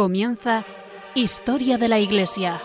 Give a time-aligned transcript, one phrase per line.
[0.00, 0.64] Comienza
[1.14, 2.62] Historia de la Iglesia.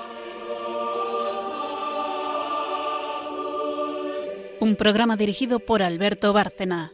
[4.62, 6.94] Un programa dirigido por Alberto Bárcena.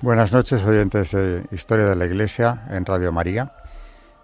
[0.00, 3.52] Buenas noches, oyentes de Historia de la Iglesia en Radio María.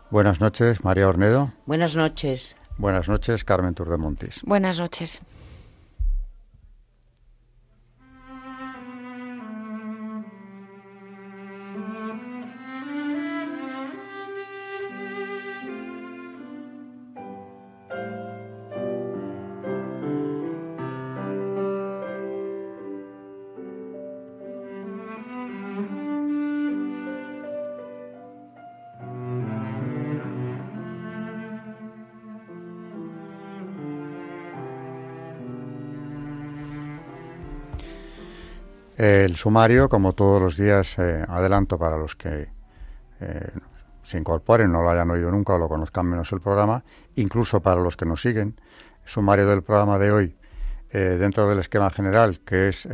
[0.09, 1.53] Buenas noches, María Ornedo.
[1.67, 2.57] Buenas noches.
[2.79, 4.41] Buenas noches, Carmen Turdemontis.
[4.45, 5.21] Buenas noches.
[39.05, 42.49] El sumario, como todos los días, eh, adelanto para los que
[43.21, 43.51] eh,
[44.03, 47.83] se incorporen, no lo hayan oído nunca o lo conozcan menos el programa, incluso para
[47.83, 48.59] los que nos siguen.
[49.05, 50.37] Sumario del programa de hoy,
[50.89, 52.89] eh, dentro del esquema general, que es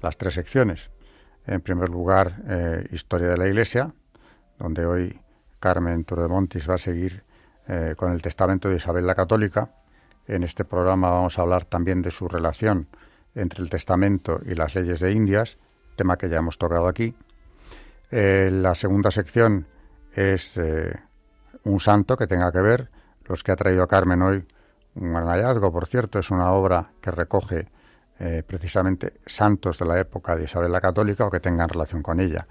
[0.00, 0.92] las tres secciones.
[1.48, 2.36] En primer lugar,
[2.92, 3.92] Historia de la Iglesia,
[4.56, 5.20] donde hoy
[5.58, 7.24] Carmen Turdemontis va a seguir
[7.96, 9.72] con el testamento de Isabel la Católica.
[10.28, 12.86] En este programa vamos a hablar también de su relación
[13.34, 15.58] entre el Testamento y las leyes de Indias,
[15.96, 17.14] tema que ya hemos tocado aquí.
[18.10, 19.66] Eh, la segunda sección
[20.12, 20.94] es eh,
[21.64, 22.90] un santo que tenga que ver,
[23.24, 24.44] los que ha traído Carmen hoy,
[24.96, 27.68] un gran hallazgo, por cierto, es una obra que recoge
[28.20, 32.20] eh, precisamente santos de la época de Isabel la Católica o que tengan relación con
[32.20, 32.46] ella.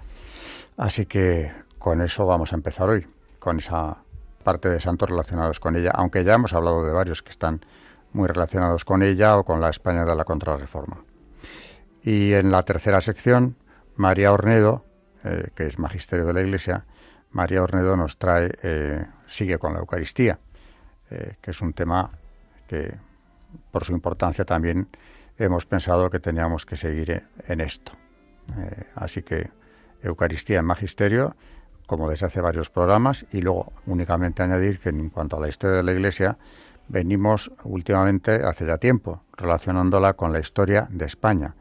[0.76, 3.06] Así que con eso vamos a empezar hoy,
[3.38, 4.02] con esa
[4.42, 7.64] parte de santos relacionados con ella, aunque ya hemos hablado de varios que están
[8.14, 11.04] muy relacionados con ella o con la España de la Contrarreforma.
[12.02, 13.56] Y en la tercera sección,
[13.96, 14.84] María Ornedo,
[15.24, 16.86] eh, que es magisterio de la Iglesia,
[17.30, 20.38] María Ornedo nos trae, eh, sigue con la Eucaristía,
[21.10, 22.10] eh, que es un tema
[22.68, 22.94] que,
[23.70, 24.88] por su importancia, también
[25.36, 27.92] hemos pensado que teníamos que seguir en esto.
[28.94, 29.50] así que
[30.02, 31.34] Eucaristía en Magisterio,
[31.86, 35.78] como desde hace varios programas, y luego únicamente añadir que en cuanto a la historia
[35.78, 36.36] de la Iglesia,
[36.88, 41.54] venimos últimamente, hace ya tiempo, relacionándola con la historia de España.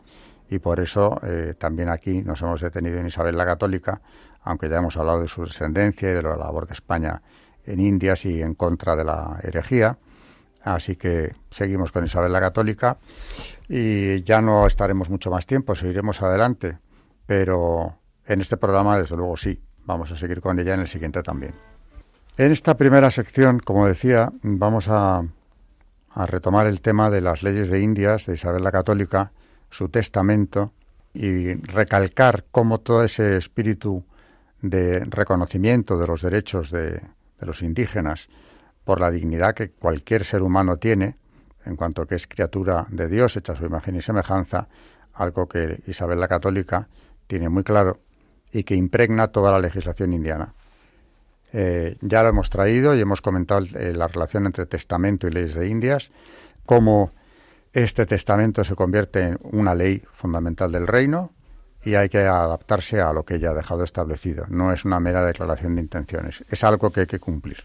[0.49, 4.01] Y por eso eh, también aquí nos hemos detenido en Isabel la Católica,
[4.43, 7.21] aunque ya hemos hablado de su descendencia y de la labor de España
[7.65, 9.97] en Indias y en contra de la herejía.
[10.61, 12.97] Así que seguimos con Isabel la Católica
[13.67, 16.77] y ya no estaremos mucho más tiempo, seguiremos adelante,
[17.25, 21.21] pero en este programa desde luego sí, vamos a seguir con ella en el siguiente
[21.21, 21.72] también.
[22.35, 25.23] En esta primera sección, como decía, vamos a,
[26.15, 29.31] retomar el tema de las leyes de Indias, de Isabel la Católica,
[29.69, 30.73] su testamento,
[31.13, 34.03] y recalcar cómo todo ese espíritu
[34.63, 37.01] de reconocimiento de los derechos de,
[37.39, 38.29] los indígenas
[38.83, 41.17] por la dignidad que cualquier ser humano tiene,
[41.65, 44.67] en cuanto que es criatura de Dios, hecha su imagen y semejanza,
[45.13, 46.87] algo que Isabel la Católica
[47.27, 47.99] tiene muy claro
[48.51, 50.55] y que impregna toda la legislación indiana.
[51.55, 55.53] Eh, ya lo hemos traído y hemos comentado eh, la relación entre testamento y leyes
[55.53, 56.09] de Indias,
[56.65, 57.11] cómo
[57.73, 61.31] este testamento se convierte en una ley fundamental del reino
[61.83, 64.45] y hay que adaptarse a lo que ya ha dejado establecido.
[64.49, 67.57] No es una mera declaración de intenciones, es algo que hay que cumplir.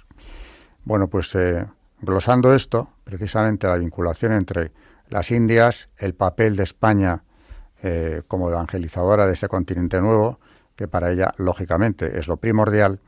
[0.85, 1.67] Bueno, pues eh,
[2.03, 4.71] glosando esto, precisamente la vinculación entre
[5.09, 7.23] las Indias, el papel de España
[8.27, 10.41] como evangelizadora de este continente nuevo,
[10.75, 12.99] que para ella, lógicamente, es lo primordial,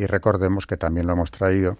[0.00, 1.76] y recordemos que también lo hemos traído,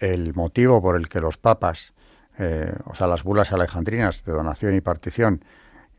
[0.00, 1.94] el motivo por el que los papas,
[2.36, 5.44] eh, o sea, las bulas alejandrinas de donación y partición,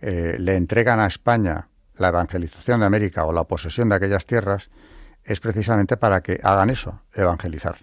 [0.02, 4.70] eh, le entregan a España la evangelización de América o la posesión de aquellas tierras,
[5.24, 7.78] es precisamente para que hagan eso, evangelizar.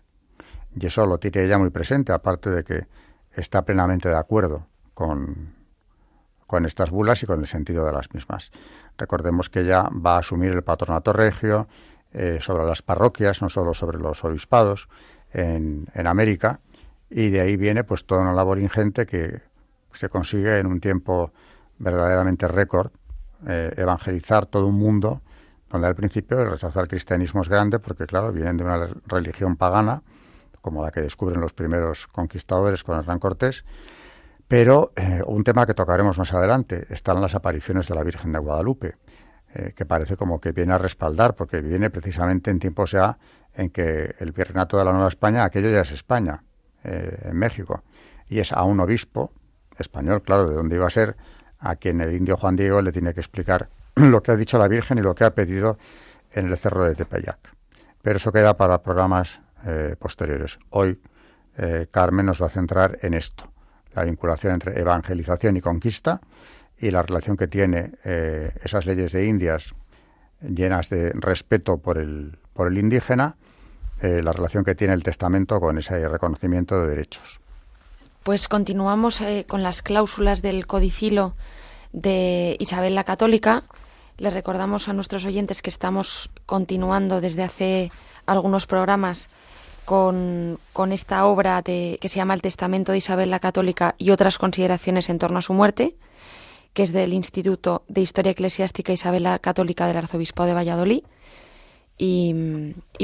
[0.78, 2.86] Y eso lo tiene ella muy presente, aparte de que
[3.32, 5.54] está plenamente de acuerdo con,
[6.46, 8.50] con estas bulas y con el sentido de las mismas.
[8.98, 11.68] Recordemos que ella va a asumir el patronato regio,
[12.12, 14.88] eh, sobre las parroquias, no solo sobre los obispados
[15.32, 16.60] en, en, América,
[17.10, 19.40] y de ahí viene pues toda una labor ingente que
[19.92, 21.32] se consigue en un tiempo
[21.78, 22.90] verdaderamente récord,
[23.46, 25.20] eh, evangelizar todo un mundo
[25.68, 29.56] donde al principio el rechazo al cristianismo es grande porque claro, vienen de una religión
[29.56, 30.02] pagana,
[30.60, 33.64] como la que descubren los primeros conquistadores con Hernán Cortés,
[34.46, 38.38] pero eh, un tema que tocaremos más adelante están las apariciones de la Virgen de
[38.38, 38.96] Guadalupe.
[39.54, 43.18] Eh, que parece como que viene a respaldar, porque viene precisamente en tiempos ya
[43.52, 46.42] en que el virreinato de la Nueva España, aquello ya es España,
[46.84, 47.82] eh, en México,
[48.30, 49.30] y es a un obispo
[49.76, 51.16] español, claro, de donde iba a ser,
[51.58, 54.68] a quien el indio Juan Diego le tiene que explicar lo que ha dicho la
[54.68, 55.76] Virgen y lo que ha pedido
[56.32, 57.54] en el cerro de Tepeyac.
[58.00, 60.58] Pero eso queda para programas eh, posteriores.
[60.70, 61.00] Hoy
[61.90, 63.52] Carmen nos va a centrar en esto,
[63.92, 66.22] la vinculación entre evangelización y conquista
[66.82, 69.74] y la relación que tiene eh, esas leyes de Indias
[70.40, 73.36] llenas de respeto por el, por el indígena,
[74.00, 77.38] la relación que tiene el testamento con ese reconocimiento de derechos.
[78.24, 81.36] Pues continuamos con las cláusulas del codicilo
[81.92, 83.62] de Isabel la Católica
[84.18, 87.90] les recordamos a nuestros oyentes que estamos continuando desde hace
[88.26, 89.28] algunos programas
[89.84, 90.58] con,
[90.92, 95.08] esta obra de, que se llama El Testamento de Isabel la Católica y otras consideraciones
[95.08, 95.96] en torno a su muerte,
[96.72, 101.04] que es del Instituto de Historia Eclesiástica Isabel la Católica del Arzobispo de Valladolid.
[101.98, 102.34] Y,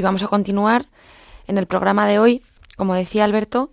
[0.01, 0.87] vamos a continuar
[1.47, 2.41] en el programa de hoy.
[2.77, 3.71] Como decía Alberto,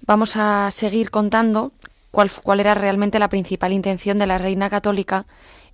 [0.00, 1.72] vamos a seguir contando
[2.10, 5.26] cuál, cuál era realmente la principal intención de la Reina Católica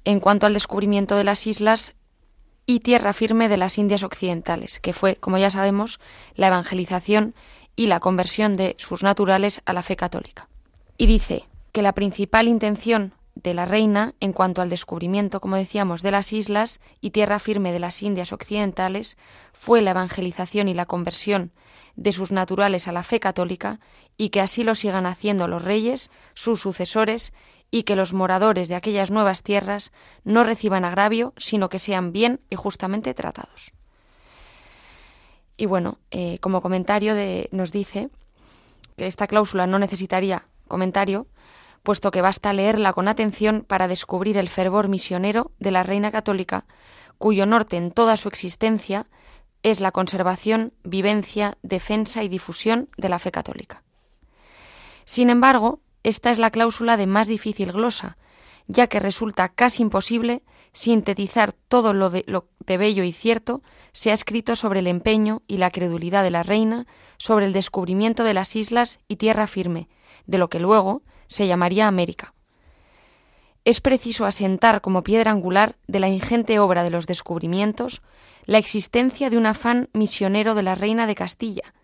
[0.04, 1.94] en cuanto al descubrimiento de las islas
[2.66, 6.00] y tierra firme de las Indias Occidentales, que fue, como ya sabemos,
[6.34, 7.34] la evangelización
[7.76, 10.48] y la conversión de sus naturales a la fe católica.
[10.98, 16.02] Y dice que la principal intención de la reina en cuanto al descubrimiento, como decíamos,
[16.02, 19.16] de las islas y tierra firme de las Indias Occidentales
[19.52, 21.52] fue la evangelización y la conversión
[21.96, 23.80] de sus naturales a la fe católica
[24.16, 27.32] y que así lo sigan haciendo los reyes, sus sucesores
[27.70, 29.92] y que los moradores de aquellas nuevas tierras
[30.24, 33.72] no reciban agravio, sino que sean bien y justamente tratados.
[35.56, 38.10] Y bueno, eh, como comentario de, nos dice
[38.96, 41.26] que esta cláusula no necesitaría comentario,
[41.82, 46.66] puesto que basta leerla con atención para descubrir el fervor misionero de la Reina Católica,
[47.18, 49.06] cuyo norte en toda su existencia
[49.62, 53.82] es la conservación, vivencia, defensa y difusión de la fe católica.
[55.04, 58.18] Sin embargo, esta es la cláusula de más difícil glosa,
[58.66, 60.42] ya que resulta casi imposible
[60.72, 63.62] sintetizar todo lo de, lo de bello y cierto
[63.92, 66.86] se ha escrito sobre el empeño y la credulidad de la reina,
[67.16, 69.88] sobre el descubrimiento de las islas y tierra firme,
[70.28, 72.34] de lo que luego se llamaría América.
[73.64, 78.02] Es preciso asentar como piedra angular de la ingente obra de los descubrimientos
[78.46, 81.74] la existencia de un afán misionero de la reina de Castilla,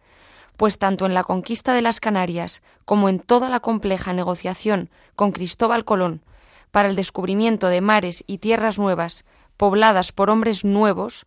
[0.57, 5.33] pues tanto en la conquista de las Canarias como en toda la compleja negociación con
[5.33, 6.23] Cristóbal Colón
[6.71, 9.25] para el descubrimiento de mares y tierras nuevas
[9.57, 11.27] pobladas por hombres nuevos,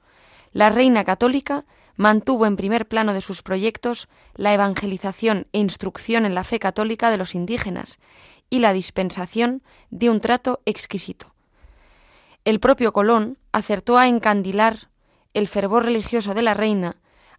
[0.53, 1.65] la reina católica
[1.97, 7.11] mantuvo en primer plano de sus proyectos la evangelización e instrucción en la fe católica
[7.11, 7.99] de los indígenas
[8.49, 11.33] y la dispensación de un trato exquisito.
[12.45, 14.89] El propio Colón acertó a encandilar
[15.33, 16.95] el fervor religioso de la reina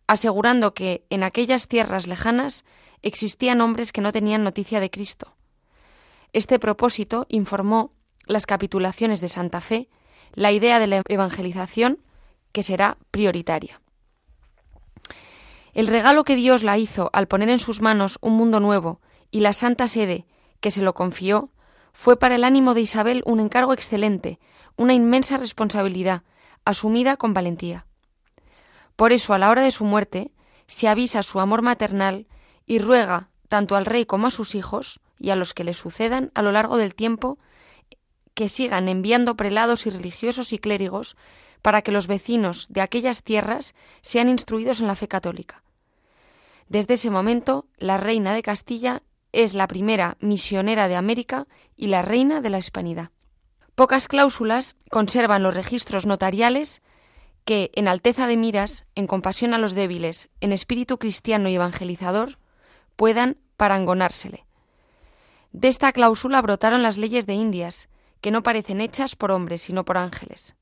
[0.09, 2.65] asegurando que en aquellas tierras lejanas
[3.03, 5.37] existían hombres que no tenían noticia de Cristo.
[6.33, 7.93] Este propósito informó
[8.27, 9.89] las capitulaciones de Santa Fe,
[10.33, 11.99] la idea de la evangelización
[12.53, 13.81] que será prioritaria.
[15.75, 19.01] El regalo que Dios la hizo al poner en sus manos un mundo nuevo
[19.31, 20.27] y la Santa Sede
[20.61, 21.51] que se lo confió
[21.93, 24.39] fue para el ánimo de Isabel un encargo excelente,
[24.77, 26.23] una inmensa responsabilidad,
[26.65, 27.87] asumida con valentía.
[28.97, 30.33] Por eso, a la hora de su muerte,
[30.67, 32.27] se avisa su amor maternal
[32.67, 36.31] y ruega tanto al rey como a sus hijos y a los que le sucedan
[36.35, 37.39] a lo largo del tiempo
[38.35, 41.17] que sigan enviando prelados y religiosos y clérigos
[41.63, 45.63] para que los vecinos de aquellas tierras sean instruidos en la fe católica.
[46.69, 51.47] Desde ese momento, la reina de Castilla es la primera misionera de América
[51.77, 53.11] y la reina de la hispanidad.
[53.75, 56.83] Pocas cláusulas conservan los registros notariales
[57.45, 62.39] que, en alteza de miras, en compasión a los débiles, en espíritu cristiano y evangelizador,
[62.97, 64.45] puedan parangonársele.
[65.53, 67.89] De esta cláusula brotaron las leyes de Indias,
[68.21, 70.57] que no parecen hechas por hombres, sino por ángeles.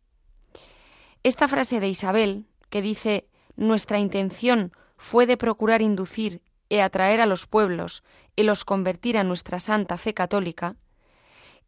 [1.27, 6.41] Esta frase de Isabel, que dice Nuestra intención fue de procurar inducir
[6.71, 8.05] e atraer a los pueblos
[8.37, 10.77] y los convertir a nuestra santa fe católica,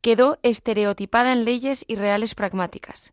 [0.01, 3.13] quedó estereotipada en leyes y reales pragmáticas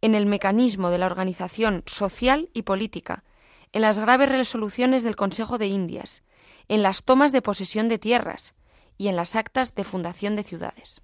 [0.00, 3.24] en el mecanismo de la organización social y política,
[3.72, 6.22] en las graves resoluciones del Consejo de Indias,
[6.68, 8.54] en las tomas de posesión de tierras
[8.96, 11.02] y en las actas de fundación de ciudades.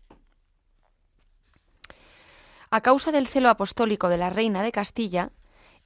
[2.73, 5.31] A causa del celo apostólico de la reina de Castilla,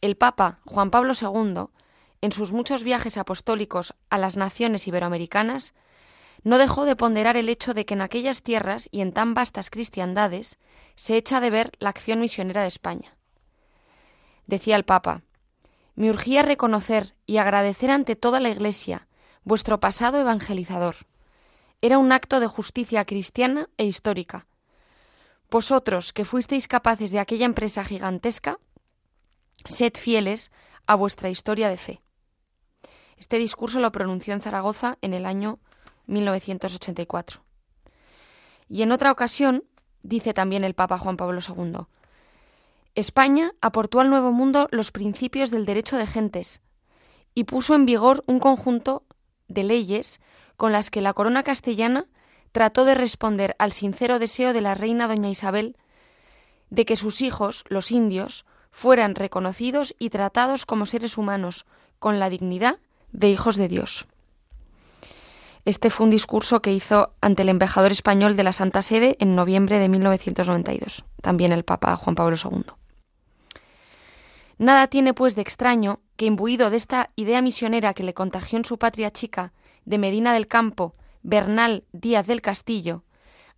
[0.03, 1.69] el Papa Juan Pablo II,
[2.21, 5.73] en sus muchos viajes apostólicos a las naciones iberoamericanas,
[6.43, 9.71] no dejó de ponderar el hecho de que en aquellas tierras y en tan vastas
[9.71, 10.59] cristiandades
[10.95, 13.17] se echa de ver la acción misionera de España.
[14.47, 15.23] Decía el Papa,
[15.95, 19.09] me urgía reconocer y agradecer ante toda la Iglesia
[19.43, 20.97] vuestro pasado evangelizador.
[21.81, 24.47] era un acto de justicia cristiana e histórica.
[25.51, 28.59] Vosotros, que fuisteis capaces de aquella empresa gigantesca,
[29.65, 30.51] sed fieles
[30.87, 32.01] a vuestra historia de fe.
[33.17, 35.59] Este discurso lo pronunció en Zaragoza en el año
[36.07, 37.43] 1984.
[38.69, 39.65] Y en otra ocasión,
[40.03, 41.87] dice también el Papa Juan Pablo II,
[42.95, 46.61] España aportó al Nuevo Mundo los principios del derecho de gentes
[47.35, 49.05] y puso en vigor un conjunto
[49.49, 50.21] de leyes
[50.57, 52.07] con las que la corona castellana
[52.55, 55.77] trató de responder al sincero deseo de la reina doña Isabel
[56.71, 61.67] de que sus hijos, los indios, fueran reconocidos y tratados como seres humanos,
[61.99, 62.79] con la dignidad
[63.11, 64.07] de hijos de Dios.
[65.65, 69.35] Este fue un discurso que hizo ante el embajador español de la Santa Sede en
[69.35, 72.67] noviembre de 1992, también el Papa Juan Pablo II.
[74.59, 78.65] Nada tiene, pues, de extraño que, imbuido de esta idea misionera que le contagió en
[78.65, 79.53] su patria chica,
[79.85, 80.95] de Medina del Campo,
[81.25, 83.03] Bernal Díaz del Castillo,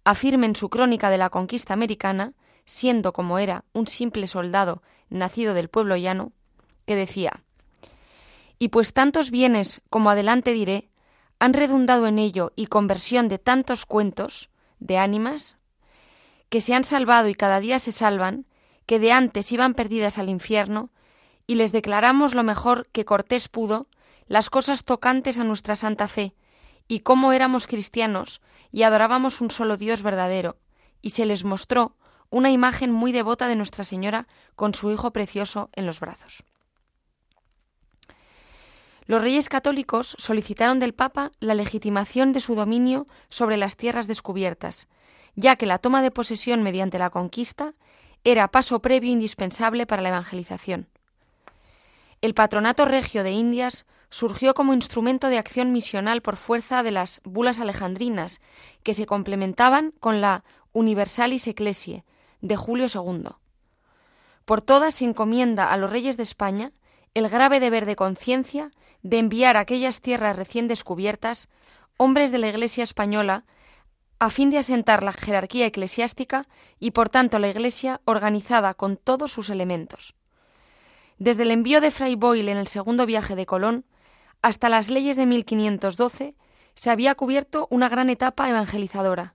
[0.05, 2.33] afirme en su crónica de la conquista americana,
[2.65, 6.31] siendo como era un simple soldado nacido del pueblo llano,
[6.87, 7.43] que decía
[8.61, 10.91] Y pues tantos bienes, como adelante diré,
[11.41, 15.57] han redundado en ello y conversión de tantos cuentos, de ánimas,
[16.49, 18.47] que se han salvado y cada día se salvan,
[18.87, 20.91] que de antes iban perdidas al infierno,
[21.49, 23.89] y les declaramos lo mejor que Cortés pudo,
[24.29, 26.37] las cosas tocantes a nuestra santa fe,
[26.89, 28.41] y cómo éramos cristianos
[28.73, 30.57] y adorábamos un solo Dios verdadero,
[31.03, 31.97] y se les mostró
[32.31, 34.27] una imagen muy devota de Nuestra Señora
[34.57, 36.43] con su Hijo precioso en los brazos.
[39.07, 44.89] Los reyes católicos solicitaron del Papa la legitimación de su dominio sobre las tierras descubiertas,
[45.37, 47.73] ya que la toma de posesión mediante la conquista
[48.25, 50.89] era paso previo indispensable para la evangelización.
[52.21, 57.21] El patronato regio de Indias surgió como instrumento de acción misional por fuerza de las
[57.25, 58.41] bulas alejandrinas,
[58.83, 62.05] que se complementaban con la Universalis Ecclesiae
[62.41, 63.31] de Julio II.
[64.45, 66.73] Por todas se encomienda a los reyes de España
[67.15, 68.71] el grave deber de conciencia
[69.03, 71.49] de enviar a aquellas tierras recién descubiertas
[71.97, 73.45] hombres de la Iglesia española
[74.19, 76.47] a fin de asentar la jerarquía eclesiástica
[76.79, 80.15] y por tanto la Iglesia organizada con todos sus elementos.
[81.19, 83.85] Desde el envío de Fray Boyle en el segundo viaje de Colón
[84.43, 86.35] hasta las leyes de 1512
[86.75, 89.35] se había cubierto una gran etapa evangelizadora.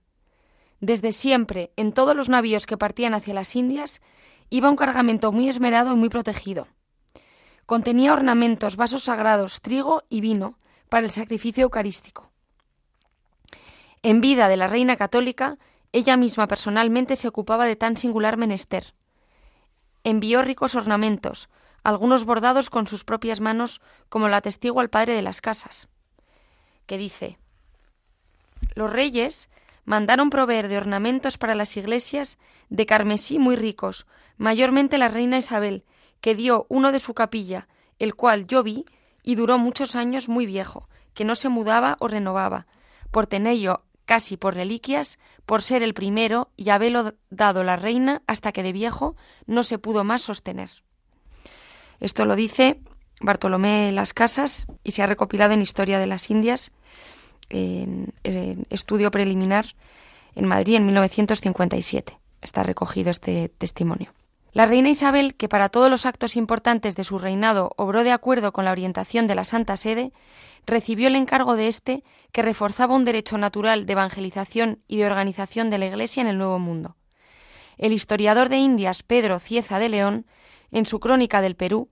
[0.80, 4.00] Desde siempre, en todos los navíos que partían hacia las Indias,
[4.50, 6.68] iba un cargamento muy esmerado y muy protegido.
[7.66, 12.30] Contenía ornamentos, vasos sagrados, trigo y vino para el sacrificio eucarístico.
[14.02, 15.58] En vida de la reina católica,
[15.92, 18.94] ella misma personalmente se ocupaba de tan singular menester.
[20.04, 21.48] Envió ricos ornamentos,
[21.82, 25.88] algunos bordados con sus propias manos, como la testigo al padre de las casas,
[26.86, 27.38] que dice
[28.74, 29.50] Los reyes
[29.84, 35.84] mandaron proveer de ornamentos para las iglesias de carmesí muy ricos, mayormente la reina Isabel,
[36.20, 38.84] que dio uno de su capilla, el cual yo vi
[39.22, 42.66] y duró muchos años muy viejo, que no se mudaba o renovaba,
[43.10, 48.52] por tenerlo casi por reliquias, por ser el primero y haberlo dado la reina hasta
[48.52, 50.70] que de viejo no se pudo más sostener.
[52.02, 52.80] Esto lo dice
[53.20, 56.72] Bartolomé Las Casas y se ha recopilado en Historia de las Indias,
[57.48, 58.12] en,
[58.70, 59.66] estudio preliminar
[60.34, 62.18] en Madrid en 1957.
[62.40, 64.12] Está recogido este testimonio.
[64.52, 68.52] La reina Isabel, que para todos los actos importantes de su reinado obró de acuerdo
[68.52, 70.10] con la orientación de la Santa Sede,
[70.66, 75.70] recibió el encargo de éste que reforzaba un derecho natural de evangelización y de organización
[75.70, 76.96] de la Iglesia en el Nuevo Mundo.
[77.78, 80.26] El historiador de Indias Pedro Cieza de León,
[80.72, 81.90] en su crónica del Perú,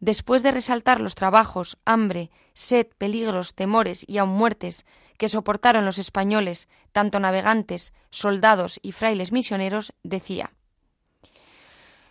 [0.00, 4.84] después de resaltar los trabajos, hambre, sed, peligros, temores y aun muertes
[5.16, 10.52] que soportaron los españoles, tanto navegantes, soldados y frailes misioneros, decía.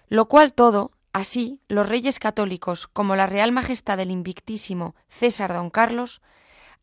[0.07, 5.69] Lo cual todo, así, los reyes católicos como la Real Majestad del Invictísimo César don
[5.69, 6.21] Carlos,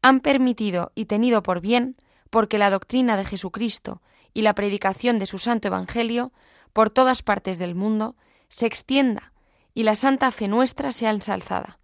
[0.02, 1.96] han permitido y tenido por bien,
[2.28, 4.02] porque la doctrina de Jesucristo
[4.34, 6.32] y la predicación de su Santo Evangelio,
[6.72, 8.14] por todas partes del mundo,
[8.48, 9.32] se extienda
[9.74, 11.78] y la santa fe nuestra sea ensalzada,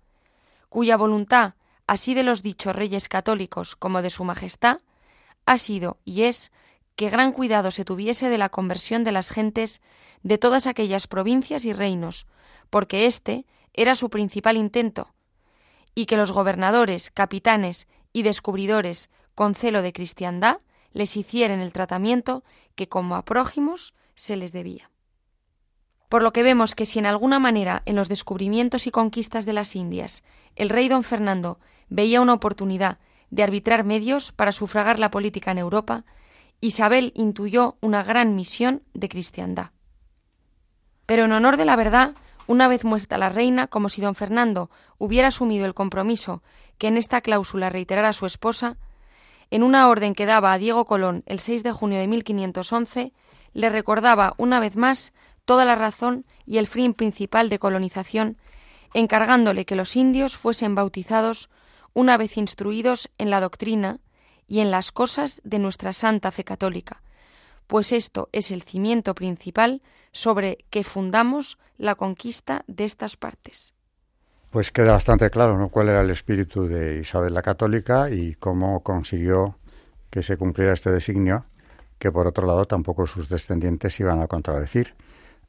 [0.69, 1.55] cuya voluntad,
[1.87, 4.79] así de los dichos reyes católicos como de su Majestad,
[5.47, 6.51] ha sido y es
[6.97, 9.81] que gran cuidado se tuviese de la conversión de las gentes
[10.23, 12.27] de todas aquellas provincias y reinos,
[12.71, 15.15] porque éste era su principal intento,
[15.95, 20.59] y que los gobernadores, capitanes y descubridores, con celo de cristiandad,
[20.93, 22.45] les hicieran el tratamiento
[22.77, 24.91] que como a prójimos se les debía.
[26.15, 29.53] Por lo que vemos que si en alguna manera en los descubrimientos y conquistas de
[29.53, 30.23] las Indias
[30.55, 32.99] el rey don Fernando veía una oportunidad
[33.31, 36.05] de arbitrar medios para sufragar la política en Europa,
[36.61, 39.73] Isabel intuyó una gran misión de cristiandad.
[41.05, 42.15] Pero en honor de la verdad,
[42.47, 46.45] una vez muerta la reina, como si don Fernando hubiera asumido el compromiso
[46.79, 48.77] que en esta cláusula reiterara su esposa,
[49.51, 53.13] en una orden que daba a Diego Colón el 6 de junio de 1511,
[53.53, 55.13] le recordaba una vez más
[55.45, 58.39] toda la razón y el fin principal de colonización,
[58.93, 61.51] encargándole que los indios fuesen bautizados
[61.93, 64.01] una vez instruidos en la doctrina
[64.47, 67.03] y en las cosas de nuestra santa fe católica,
[67.67, 69.83] pues esto es el cimiento principal
[70.13, 73.75] sobre que fundamos la conquista de estas partes.
[74.51, 75.69] Pues queda bastante claro ¿no?
[75.69, 79.59] cuál era el espíritu de Isabel la Católica y cómo consiguió
[80.11, 81.47] que se cumpliera este designio,
[81.99, 84.95] que por otro lado tampoco sus descendientes iban a contradecir.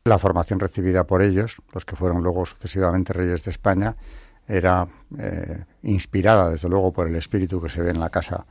[0.08, 3.96] La formación recibida por ellos, los que fueron luego sucesivamente reyes de España,
[4.48, 8.46] era eh, inspirada desde luego por el espíritu que se ve en la casa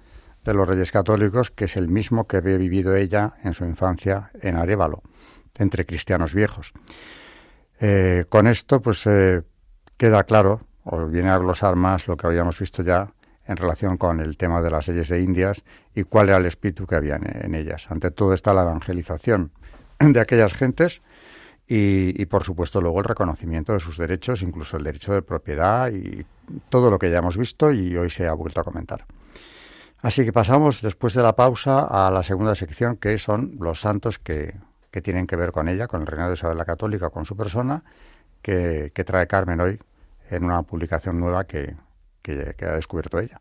[0.44, 4.32] de los Reyes Católicos, que es el mismo que había vivido ella en su infancia
[4.42, 5.04] en Arevalo,
[5.54, 6.72] entre cristianos viejos.
[7.78, 9.42] Eh, con esto, pues eh,
[9.96, 13.12] queda claro, o viene a glosar más lo que habíamos visto ya
[13.46, 15.62] en relación con el tema de las leyes de Indias
[15.94, 17.86] y cuál era el espíritu que había en, ellas.
[17.92, 19.52] Ante todo está la evangelización
[20.00, 21.00] de aquellas gentes
[21.66, 26.26] y, por supuesto luego el reconocimiento de sus derechos, incluso el derecho de propiedad y
[26.68, 29.06] todo lo que ya hemos visto y hoy se ha vuelto a comentar.
[30.02, 34.18] Así que pasamos después de la pausa a la segunda sección, que son los santos
[34.18, 34.54] que,
[35.02, 37.82] tienen que ver con ella, con el reinado de Isabel la Católica, con su persona,
[38.42, 39.80] que, trae Carmen hoy
[40.30, 41.74] en una publicación nueva que,
[42.22, 43.40] que ha descubierto ella.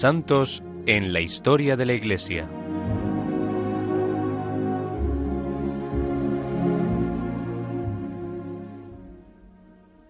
[0.00, 2.48] Santos en la historia de la Iglesia.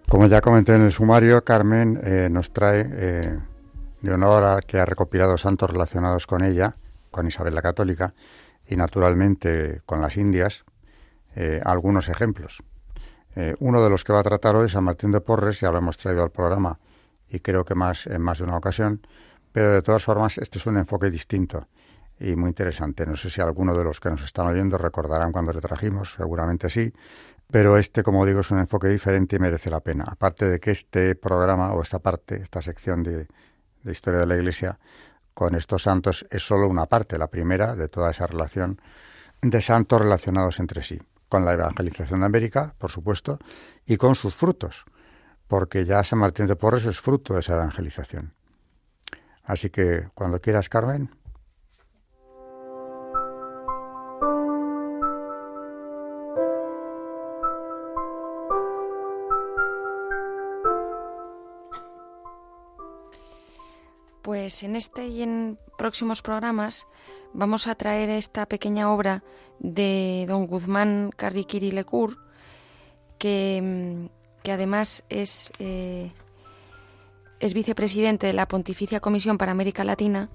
[0.08, 3.38] Como ya comenté en el sumario, Carmen eh, nos trae eh,
[4.00, 6.76] de honor a que ha recopilado santos relacionados con ella,
[7.10, 8.14] con Isabel la Católica,
[8.68, 10.64] y naturalmente con las Indias,
[11.34, 12.62] eh, algunos ejemplos.
[13.58, 15.78] uno de los que va a tratar hoy es San Martín de Porres, ya lo
[15.78, 16.78] hemos traído al programa
[17.28, 19.00] y creo que más en más de una ocasión,
[19.52, 21.68] pero de todas formas, este es un enfoque distinto
[22.18, 23.06] y muy interesante.
[23.06, 26.68] No sé si alguno de los que nos están oyendo recordarán cuando le trajimos, seguramente
[26.68, 26.92] sí,
[27.50, 30.04] pero este, como digo, es un enfoque diferente y merece la pena.
[30.06, 33.26] Aparte de que este programa o esta parte, esta sección de,
[33.82, 34.78] de historia de la Iglesia
[35.34, 38.80] con estos santos es solo una parte, la primera de toda esa relación
[39.42, 43.38] de santos relacionados entre sí, con la evangelización de América, por supuesto,
[43.86, 44.84] y con sus frutos,
[45.48, 48.34] porque ya San Martín de Porres es fruto de esa evangelización.
[49.44, 51.10] Así que cuando quieras, Carmen.
[64.22, 66.86] Pues en este y en próximos programas
[67.32, 69.24] vamos a traer esta pequeña obra
[69.58, 72.18] de don Guzmán Carriquiri Lecur
[73.18, 76.12] que mm, que además es, eh,
[77.40, 80.28] es vicepresidente de la Pontificia Comisión para América Latina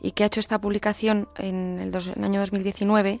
[0.00, 3.20] y que ha hecho esta publicación en el, año 2019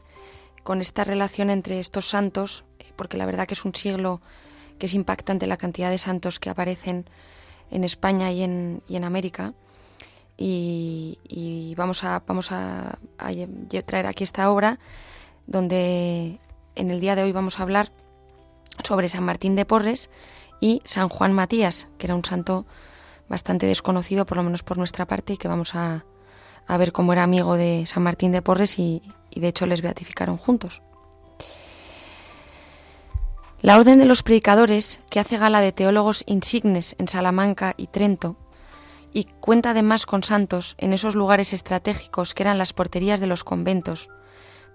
[0.62, 4.20] con esta relación entre estos santos, eh, porque la verdad que es un siglo
[4.78, 7.06] que es impactante la cantidad de santos que aparecen
[7.70, 9.52] en España y en, y en América.
[10.36, 12.98] Y, vamos, a, vamos a,
[13.86, 14.80] traer aquí esta obra
[15.46, 16.40] donde
[16.74, 17.92] en el día de hoy vamos a hablar
[18.82, 20.10] sobre San Martín de Porres
[20.60, 22.66] y San Juan Matías, que era un santo
[23.28, 26.04] bastante desconocido, por lo menos por nuestra parte, y que vamos a,
[26.66, 29.82] a ver cómo era amigo de San Martín de Porres y, y de hecho les
[29.82, 30.82] beatificaron juntos.
[33.60, 38.36] La Orden de los Predicadores, que hace gala de teólogos insignes en Salamanca y Trento,
[39.10, 43.44] y cuenta además con santos en esos lugares estratégicos que eran las porterías de los
[43.44, 44.10] conventos,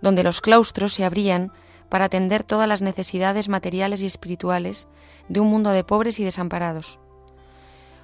[0.02, 1.52] donde los claustros se abrían
[1.90, 4.88] para atender todas las necesidades materiales y espirituales
[5.28, 7.00] de un mundo de pobres y desamparados.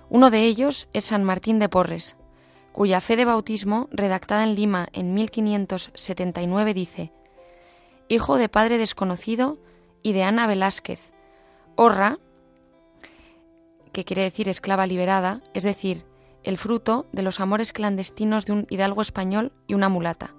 [0.10, 2.16] Uno de ellos es San Martín de Porres,
[2.72, 7.12] cuya fe de bautismo, redactada en Lima en 1579, dice,
[8.08, 9.58] Hijo de padre desconocido,
[10.04, 11.14] y de Ana Velázquez.
[11.76, 12.20] Horra,
[13.92, 16.06] que quiere decir esclava liberada, es decir,
[16.44, 20.36] el fruto de los amores clandestinos de un hidalgo español y una mulata.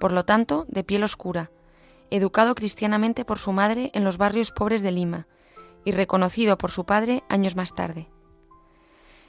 [0.00, 1.50] Por lo tanto, de piel oscura,
[2.10, 5.26] educado cristianamente por su madre en los barrios pobres de Lima
[5.84, 8.08] y reconocido por su padre años más tarde.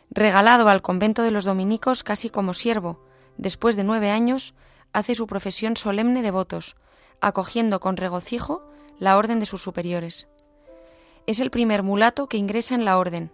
[0.09, 3.03] Regalado al convento de los dominicos casi como siervo,
[3.37, 4.53] después de nueve años,
[4.93, 6.75] hace su profesión solemne de votos,
[7.21, 8.63] acogiendo con regocijo
[8.99, 10.27] la orden de sus superiores.
[11.25, 13.31] Es el primer mulato que ingresa en la orden.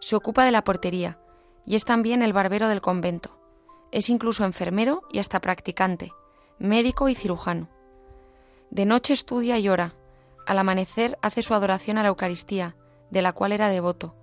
[0.00, 1.18] Se ocupa de la portería
[1.64, 3.38] y es también el barbero del convento.
[3.92, 6.12] Es incluso enfermero y hasta practicante,
[6.58, 7.68] médico y cirujano.
[8.70, 9.94] De noche estudia y ora.
[10.46, 12.76] Al amanecer hace su adoración a la Eucaristía,
[13.10, 14.14] de la cual era devoto,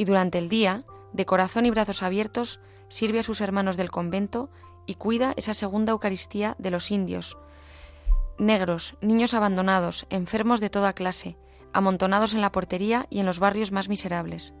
[0.00, 2.58] y durante el día, de corazón y brazos abiertos,
[2.88, 4.48] sirve a sus hermanos del convento
[4.86, 7.36] y cuida esa segunda Eucaristía de los indios,
[8.38, 11.36] negros, niños abandonados, enfermos de toda clase,
[11.74, 14.54] amontonados en la portería y en los barrios más miserables.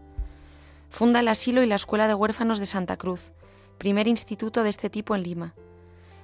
[0.90, 3.32] Funda el asilo y la escuela de huérfanos de Santa Cruz,
[3.78, 5.54] primer instituto de este tipo en Lima.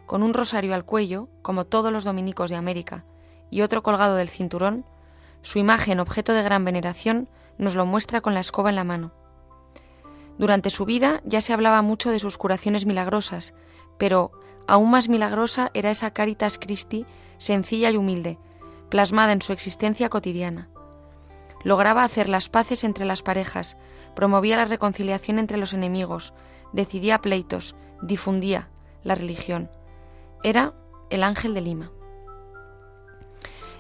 [0.05, 3.07] Con un rosario al cuello, como todos los dominicos de América,
[3.51, 4.85] y otro colgado del cinturón,
[5.41, 9.12] su imagen, objeto de gran veneración, nos lo muestra con la escoba en la mano.
[10.38, 13.55] Durante su vida ya se hablaba mucho de sus curaciones milagrosas,
[13.99, 14.33] pero
[14.66, 17.07] aún más milagrosa era esa Caritas Christi
[17.38, 18.38] sencilla y humilde,
[18.88, 20.69] plasmada en su existencia cotidiana.
[21.64, 23.77] Lograba hacer las paces entre las parejas,
[24.14, 26.33] promovía la reconciliación entre los enemigos,
[26.73, 28.69] decidía pleitos, difundía
[29.03, 29.71] la religión.
[30.42, 30.75] Era
[31.11, 31.90] el ángel de Lima.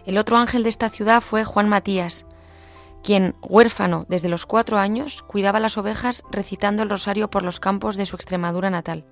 [0.04, 2.25] El otro ángel de esta ciudad fue Juan Matías,
[3.06, 7.94] quien, huérfano desde los cuatro años, cuidaba las ovejas recitando el rosario por los campos
[7.96, 9.04] de su Extremadura natal.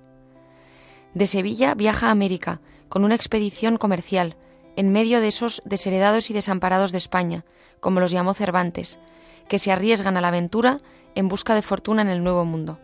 [1.13, 4.35] De Sevilla viaja a América, con una expedición comercial,
[4.75, 7.45] en medio de esos desheredados y desamparados de España,
[7.79, 8.99] como los llamó Cervantes,
[9.47, 10.81] que se arriesgan a la aventura
[11.15, 12.79] en busca de fortuna en el Nuevo Mundo.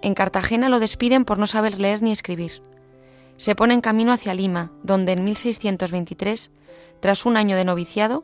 [0.00, 2.62] En Cartagena lo despiden por no saber leer ni escribir.
[3.36, 6.50] Se pone en camino hacia Lima, donde en 1623,
[7.00, 8.22] tras un año de noviciado,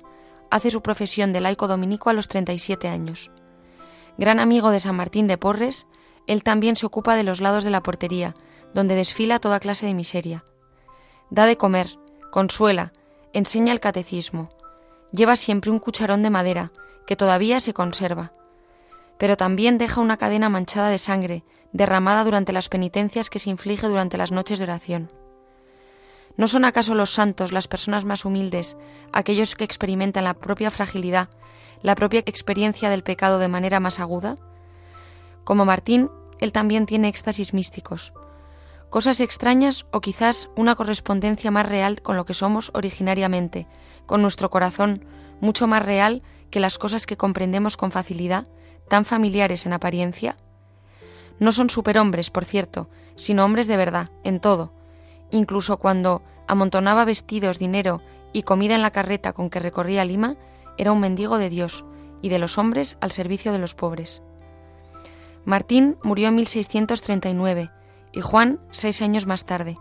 [0.50, 3.30] hace su profesión de laico dominico a los 37 años.
[4.16, 5.86] Gran amigo de San Martín de Porres,
[6.26, 8.34] él también se ocupa de los lados de la portería,
[8.74, 10.44] donde desfila toda clase de miseria.
[11.30, 11.98] Da de comer,
[12.30, 12.92] consuela,
[13.32, 14.50] enseña el catecismo.
[15.12, 16.72] Lleva siempre un cucharón de madera,
[17.06, 18.32] que todavía se conserva.
[19.18, 23.88] Pero también deja una cadena manchada de sangre, derramada durante las penitencias que se inflige
[23.88, 25.10] durante las noches de oración.
[26.38, 28.78] ¿No son acaso los santos las personas más humildes,
[29.12, 31.28] aquellos que experimentan la propia fragilidad,
[31.82, 34.38] la propia experiencia del pecado de manera más aguda?
[35.44, 38.14] Como Martín, él también tiene éxtasis místicos,
[38.90, 43.66] Cosas extrañas o quizás una correspondencia más real con lo que somos originariamente,
[44.06, 45.04] con nuestro corazón,
[45.42, 48.48] mucho más real que las cosas que comprendemos con facilidad,
[48.88, 50.38] tan familiares en apariencia.
[51.38, 54.72] No son superhombres, por cierto, sino hombres de verdad, en todo.
[55.30, 58.00] Incluso cuando amontonaba vestidos, dinero
[58.32, 60.36] y comida en la carreta con que recorría Lima,
[60.76, 61.84] era un mendigo de Dios
[62.22, 64.22] y de los hombres al servicio de los pobres.
[65.44, 67.70] Martín murió en 1639
[68.12, 69.76] y Juan seis años más tarde.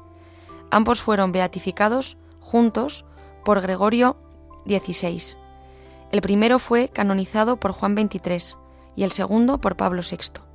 [0.71, 3.05] Ambos fueron beatificados juntos
[3.43, 4.17] por Gregorio
[4.65, 5.37] XVI.
[6.11, 8.57] El primero fue canonizado por Juan XXIII
[8.95, 10.46] y el segundo por Pablo VI.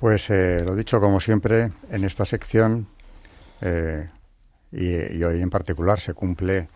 [0.00, 2.86] Pues eh, lo dicho, como siempre, en esta sección,
[3.60, 4.08] eh,
[4.72, 6.68] y, hoy en particular se cumple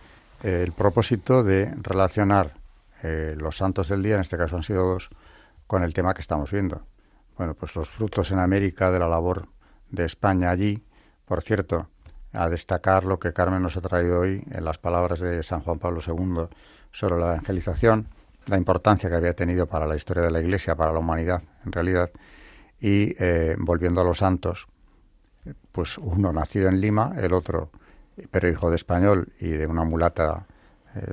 [0.43, 2.55] eh, el propósito de relacionar
[3.03, 5.11] eh, los santos del día, en este caso han sido dos,
[5.67, 6.83] con el tema que estamos viendo.
[7.37, 9.49] Bueno, pues los frutos en América de la labor
[9.91, 10.83] de España allí,
[11.25, 11.89] por cierto,
[12.33, 15.79] a destacar lo que Carmen nos ha traído hoy en las palabras de San Juan
[15.79, 16.49] Pablo II
[16.93, 18.09] sobre la evangelización,
[18.47, 21.73] la importancia que había tenido para la historia de la Iglesia, para la humanidad, en
[21.73, 22.11] realidad,
[22.81, 24.67] y eh, volviendo a los santos,
[25.73, 27.71] pues uno nacido en Lima, el otro,
[28.31, 30.47] pero hijo de español y de una mulata
[30.95, 31.13] eh,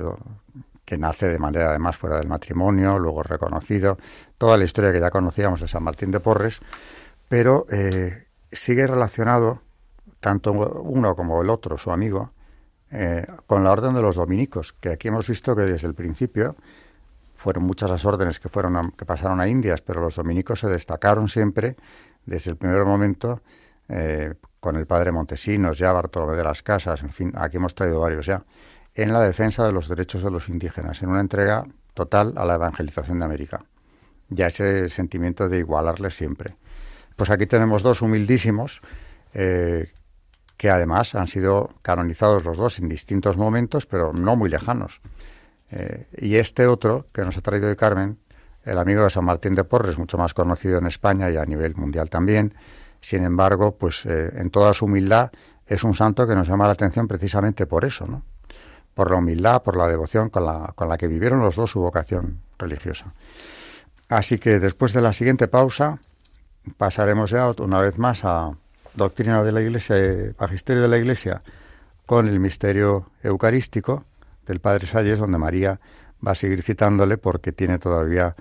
[0.86, 3.98] que nace de manera además fuera del matrimonio, luego reconocido,
[4.38, 6.62] toda la historia que ya conocíamos de San Martín de Porres,
[7.28, 9.62] pero eh, sigue relacionado
[10.22, 12.32] tanto uno como el otro, su amigo,
[13.46, 16.56] con la orden de los dominicos, que aquí hemos visto que desde el principio
[17.38, 21.30] fueron muchas las órdenes que fueron que pasaron a Indias, pero los dominicos se destacaron
[21.30, 21.76] siempre
[22.26, 23.42] desde el primer momento
[23.88, 28.02] eh, con el padre Montesinos, ya Bartolomé de las Casas, en fin, aquí hemos traído
[28.02, 28.44] varios ya,
[28.96, 32.56] en la defensa de los derechos de los indígenas, en una entrega total a la
[32.56, 33.64] evangelización de América.
[34.30, 36.58] Ya ese sentimiento de igualarles siempre.
[37.16, 38.82] Pues aquí tenemos dos humildísimos
[39.34, 39.92] eh,
[40.58, 45.02] que además han sido canonizados los dos en distintos momentos, pero no muy lejanos.
[45.72, 48.18] Eh, y este otro que nos ha traído de Carmen,
[48.64, 51.76] el amigo de San Martín de Porres, mucho más conocido en España y a nivel
[51.76, 52.54] mundial también,
[53.02, 55.32] sin embargo, pues eh, en toda su humildad
[55.66, 58.24] es un santo que nos llama la atención precisamente por eso, ¿no?
[58.94, 61.80] Por la humildad, por la devoción con la, con la que vivieron los dos su
[61.80, 63.14] vocación religiosa.
[64.10, 66.00] Así que después de la siguiente pausa
[66.78, 68.54] pasaremos ya una vez más a
[68.96, 69.96] doctrina de la Iglesia,
[70.40, 71.44] magisterio de la Iglesia,
[72.06, 74.06] con el misterio eucarístico
[74.48, 75.80] del Padre Salles, donde María
[76.26, 78.36] va a seguir citándole porque tiene todavía,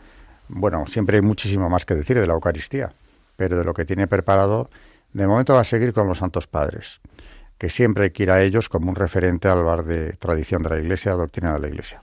[0.49, 2.93] bueno, siempre hay muchísimo más que decir de la Eucaristía,
[3.37, 4.69] pero de lo que tiene preparado,
[5.13, 7.01] de momento va a seguir con los Santos Padres,
[7.59, 10.71] que siempre hay que ir a ellos como un referente al bar de tradición de
[10.71, 12.03] la Iglesia, doctrina de la Iglesia.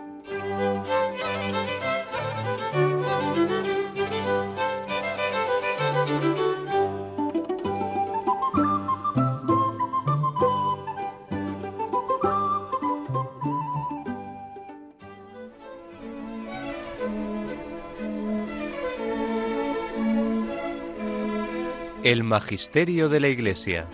[22.11, 23.87] El Magisterio de la Iglesia.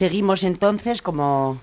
[0.00, 1.60] Seguimos entonces, como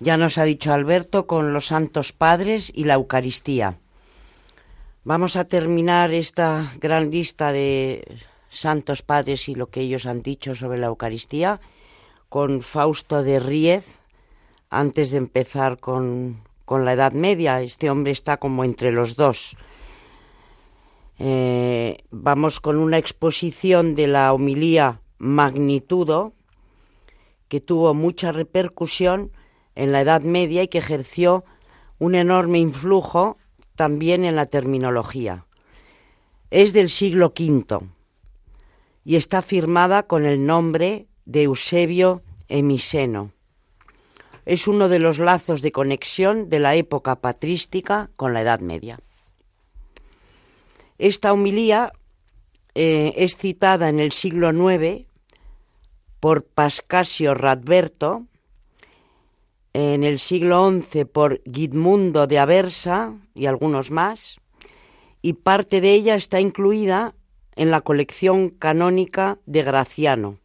[0.00, 3.78] ya nos ha dicho Alberto, con los Santos Padres y la Eucaristía.
[5.04, 10.56] Vamos a terminar esta gran lista de Santos Padres y lo que ellos han dicho
[10.56, 11.60] sobre la Eucaristía
[12.36, 13.86] con Fausto de Riez,
[14.68, 17.62] antes de empezar con, la Edad Media.
[17.62, 19.56] Este hombre está como entre los dos.
[21.18, 26.34] Eh, vamos con una exposición de la homilía Magnitudo,
[27.48, 29.30] que tuvo mucha repercusión
[29.74, 31.42] en la Edad Media y que ejerció
[31.98, 33.38] un enorme influjo
[33.76, 35.46] también en la terminología.
[36.50, 37.80] Es del siglo V
[39.06, 42.22] y está firmada con el nombre de Eusebio
[44.44, 49.00] Es uno de los lazos de conexión de la época patrística con la Edad Media.
[50.98, 51.92] Esta homilía
[52.74, 55.06] eh, es citada en el siglo IX
[56.20, 58.24] por Pascasio Radberto,
[59.72, 64.40] en el siglo XI por Guidmundo de Aversa y algunos más,
[65.20, 67.14] y parte de ella está incluida
[67.56, 70.38] en la colección canónica de Graciano,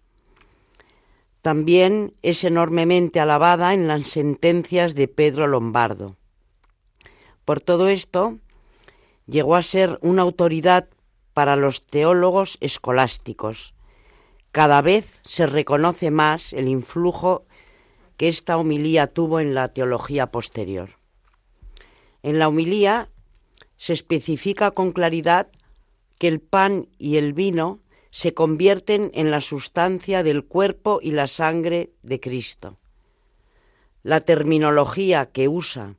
[1.41, 6.15] también es enormemente alabada en las sentencias de Pedro Lombardo.
[7.45, 8.37] Por todo esto,
[9.25, 10.87] llegó a ser una autoridad
[11.33, 13.73] para los teólogos escolásticos.
[14.51, 17.45] Cada vez se reconoce más el influjo
[18.17, 20.91] que esta homilía tuvo en la teología posterior.
[22.21, 23.09] En la homilía
[23.77, 25.47] se especifica con claridad
[26.19, 27.79] que el pan y el vino
[28.11, 32.77] se convierten en la sustancia del cuerpo y la sangre de Cristo.
[34.03, 35.95] La terminología que usa,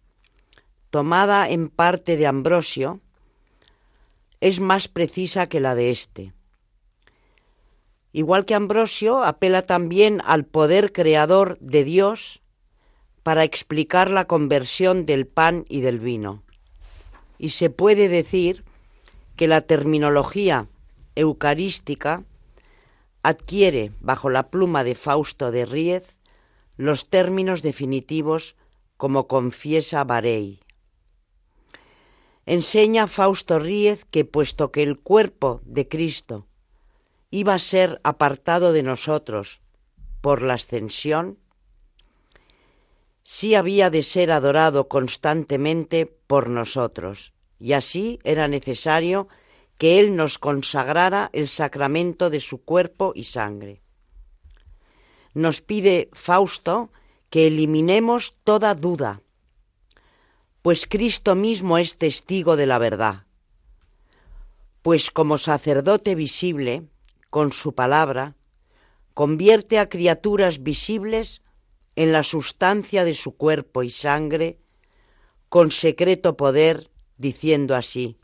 [0.91, 3.01] tomada en parte de Ambrosio,
[4.41, 6.35] es más precisa que la de éste.
[8.13, 12.43] Igual que Ambrosio, apela también al poder creador de Dios
[13.23, 16.43] para explicar la conversión del pan y del vino.
[17.39, 18.65] Y se puede decir
[19.37, 20.69] que la terminología
[21.17, 22.25] eucarística
[23.23, 26.17] adquiere, bajo la pluma de Fausto de Ríez,
[26.77, 28.57] los términos definitivos
[28.97, 30.61] como confiesa Barey.
[32.47, 36.47] Enseña Fausto Ríez que puesto que el cuerpo de Cristo
[37.31, 39.61] iba a ser apartado de nosotros
[40.21, 41.39] por la ascensión,
[43.23, 49.29] sí había de ser adorado constantemente por nosotros, y así era necesario
[49.83, 53.83] que Él nos consagrara el sacramento de su cuerpo y sangre.
[55.35, 56.91] Nos pide Fausto
[57.31, 59.23] que eliminemos toda duda,
[60.63, 63.25] pues Cristo mismo es testigo de la verdad,
[64.83, 66.85] pues como sacerdote visible,
[67.29, 68.37] con su palabra,
[69.15, 71.43] convierte a criaturas visibles
[71.97, 74.59] en la sustancia de su cuerpo y sangre,
[75.49, 78.17] con secreto poder, diciendo así,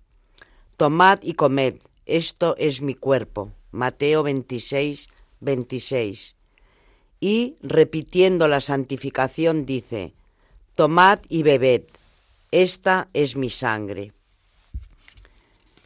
[0.78, 1.74] Tomad y comed,
[2.06, 3.50] esto es mi cuerpo.
[3.72, 5.08] Mateo 26,
[5.40, 6.36] 26.
[7.18, 10.12] Y repitiendo la santificación dice,
[10.76, 11.82] Tomad y bebed,
[12.52, 14.12] esta es mi sangre.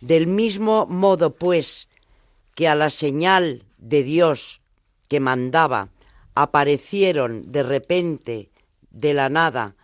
[0.02, 1.88] Del mismo modo, pues,
[2.54, 4.60] que a la señal de Dios
[5.08, 5.88] que mandaba
[6.34, 8.50] aparecieron de repente,
[8.90, 9.74] de la nada,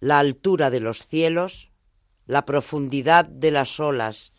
[0.00, 1.69] la altura de los cielos,
[2.30, 4.32] la profundidad de las olas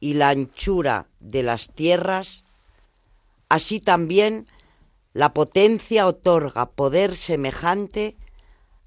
[0.00, 2.44] y la anchura de las tierras,
[3.50, 4.46] así también
[5.12, 8.16] la potencia otorga poder semejante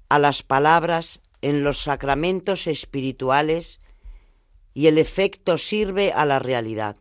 [0.08, 3.80] a las palabras en los sacramentos espirituales
[4.74, 6.96] y el efecto sirve a la realidad.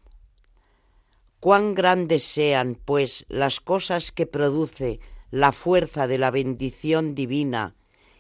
[1.39, 4.99] Cuán grandes sean, pues, las cosas que produce
[5.31, 7.73] la fuerza de la bendición divina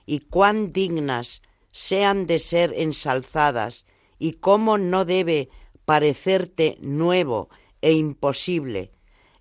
[0.07, 3.85] y cuán dignas sean de ser ensalzadas
[4.17, 5.49] y cómo no debe
[5.85, 7.49] parecerte nuevo
[7.81, 8.91] e imposible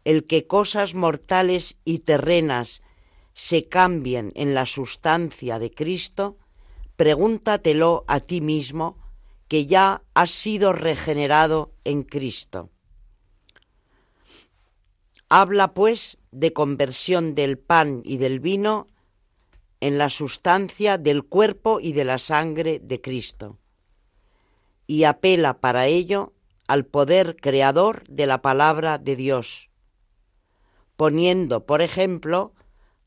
[0.09, 2.81] el que cosas mortales y terrenas
[3.35, 6.39] se cambien en la sustancia de Cristo,
[6.97, 8.97] pregúntatelo a ti mismo,
[9.49, 12.71] que ya has sido regenerado en Cristo.
[15.29, 18.87] Habla pues de conversión del pan y del vino
[19.81, 23.59] en la sustancia del cuerpo y de la sangre de Cristo,
[24.87, 26.33] y apela para ello
[26.67, 29.71] al poder creador de la palabra de Dios,
[30.97, 32.55] poniendo, por ejemplo,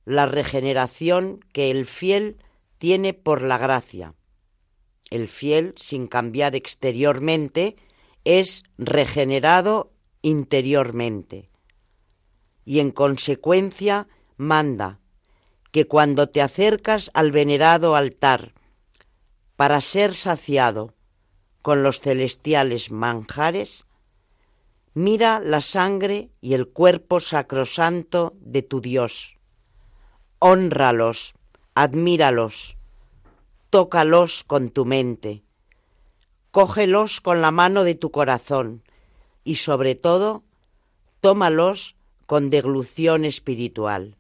[0.06, 2.38] la regeneración que el fiel
[2.78, 4.16] tiene por la gracia.
[5.10, 7.76] El fiel, sin cambiar exteriormente,
[8.24, 11.52] es regenerado interiormente
[12.66, 14.08] y en consecuencia
[14.38, 15.00] manda
[15.72, 18.54] que cuando te acercas al venerado altar
[19.56, 20.94] para ser saciado
[21.62, 23.86] con los celestiales manjares,
[24.94, 29.38] mira la sangre y el cuerpo sacrosanto de tu Dios.
[30.40, 31.34] Honralos,
[31.74, 32.76] admíralos,
[33.70, 35.44] tócalos con tu mente,
[36.50, 38.84] cógelos con la mano de tu corazón
[39.46, 40.44] y sobre todo,
[41.22, 41.96] tómalos
[42.26, 44.18] con deglución espiritual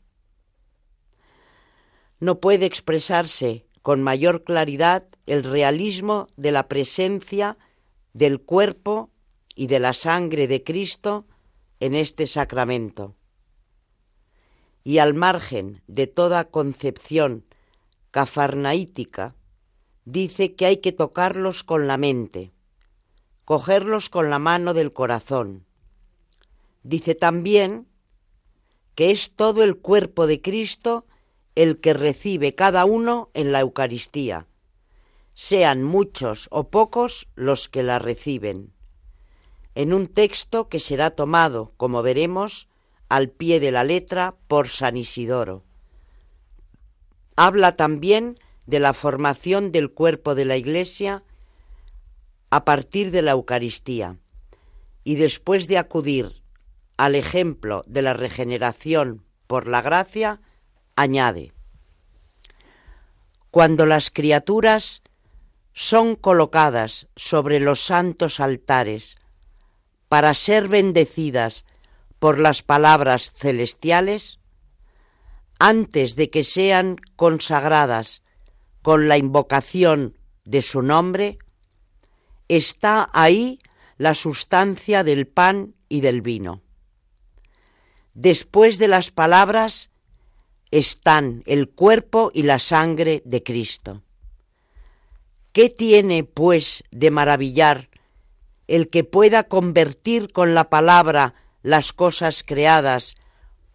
[2.22, 7.57] no puede expresarse con mayor claridad el realismo de la presencia
[8.13, 9.09] del cuerpo
[9.55, 11.26] y de la sangre de Cristo
[11.80, 13.15] en este sacramento.
[14.84, 17.43] Y al margen de toda concepción
[18.11, 19.36] cafarnaítica,
[20.05, 22.51] dice que hay que tocarlos con la mente,
[23.45, 25.65] cogerlos con la mano del corazón.
[26.84, 27.88] Dice también
[28.93, 31.05] que es todo el cuerpo de Cristo
[31.56, 34.47] el que recibe cada uno en la Eucaristía,
[35.34, 38.74] sean muchos o pocos los que la reciben,
[39.76, 42.68] en un texto que será tomado, como veremos,
[43.10, 45.64] al pie de la letra por San Isidoro.
[47.36, 51.24] Habla también de la formación del cuerpo de la Iglesia
[52.49, 54.18] a partir de la Eucaristía.
[55.04, 56.41] Y después de acudir
[56.97, 60.39] al ejemplo de la regeneración por la gracia,
[60.96, 61.54] añade,
[63.52, 65.02] cuando las criaturas
[65.74, 69.18] son colocadas sobre los santos altares
[70.08, 71.66] para ser bendecidas
[72.20, 74.39] por las palabras celestiales,
[75.60, 78.24] antes de que sean consagradas
[78.82, 81.38] con la invocación de su nombre,
[82.48, 83.60] está ahí
[83.98, 86.62] la sustancia del pan y del vino.
[88.16, 89.91] Después de las palabras
[90.72, 94.01] están el cuerpo y la sangre de Cristo.
[95.51, 97.89] ¿Qué tiene, pues, de maravillar
[98.67, 103.15] el que pueda convertir con la palabra las cosas creadas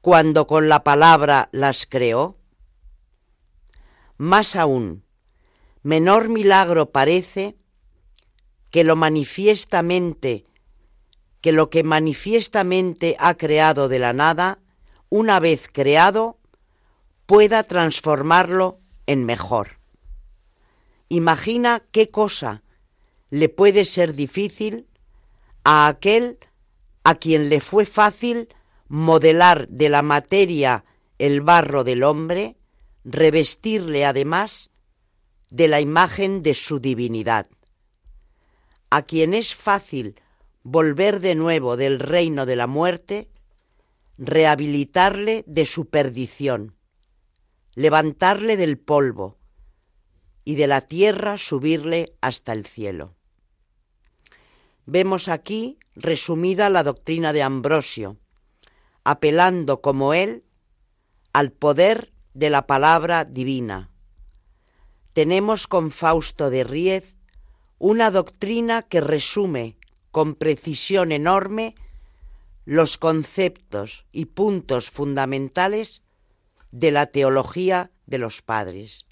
[0.00, 2.38] cuando con la palabra las creó?
[4.16, 5.04] Más aún,
[5.82, 7.56] menor milagro parece
[8.70, 10.46] que lo manifiestamente,
[11.42, 14.58] que lo que manifiestamente ha creado de la nada,
[15.10, 16.38] una vez creado,
[17.26, 19.78] pueda transformarlo en mejor.
[21.08, 22.62] Imagina qué cosa
[23.30, 24.86] le puede ser difícil
[25.64, 26.38] a aquel
[27.04, 28.48] a quien le fue fácil
[28.88, 30.84] modelar de la materia
[31.18, 32.56] el barro del hombre,
[33.04, 34.70] revestirle además
[35.50, 37.46] de la imagen de su divinidad.
[38.90, 40.20] A quien es fácil
[40.62, 43.28] volver de nuevo del reino de la muerte,
[44.18, 46.75] rehabilitarle de su perdición,
[47.76, 49.36] levantarle del polvo
[50.44, 53.14] y de la tierra subirle hasta el cielo.
[54.86, 58.16] Vemos aquí resumida la doctrina de Ambrosio,
[59.04, 60.42] apelando como él
[61.34, 63.90] al poder de la palabra divina.
[65.12, 67.14] Tenemos con Fausto de Riez
[67.78, 69.76] una doctrina que resume
[70.12, 71.74] con precisión enorme
[72.64, 76.02] los conceptos y puntos fundamentales
[76.78, 79.06] de la teología de los padres.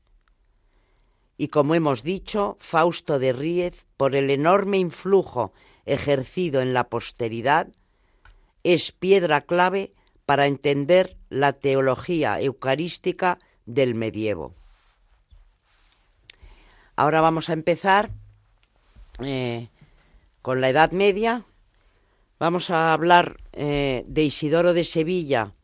[1.39, 5.55] Y como hemos dicho, Fausto de Ríez, por el enorme influjo
[5.87, 7.69] ejercido en la posteridad,
[8.65, 9.95] es piedra clave
[10.27, 14.55] para entender la teología eucarística del medievo.
[16.97, 18.11] Ahora vamos a empezar
[19.21, 19.69] eh,
[20.43, 21.45] con la Edad Media.
[22.39, 25.55] Vamos a hablar eh, de Isidoro de Sevilla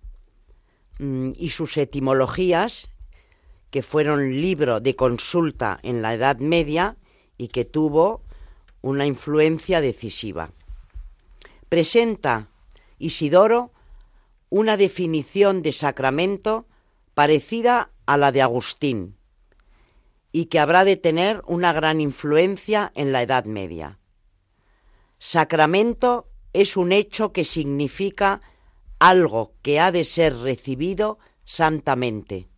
[1.00, 2.90] y sus etimologías,
[3.70, 6.96] que fueron libro de consulta en la Edad Media
[7.38, 8.22] y que tuvo
[8.82, 10.50] una influencia decisiva.
[11.68, 12.48] Presenta
[12.98, 13.72] Isidoro
[14.50, 16.66] una definición de sacramento
[17.14, 19.16] parecida a la de Agustín
[20.32, 23.98] y que habrá de tener una gran influencia en la Edad Media.
[25.18, 28.40] Sacramento es un hecho que significa
[29.00, 32.48] algo que ha de ser recibido santamente.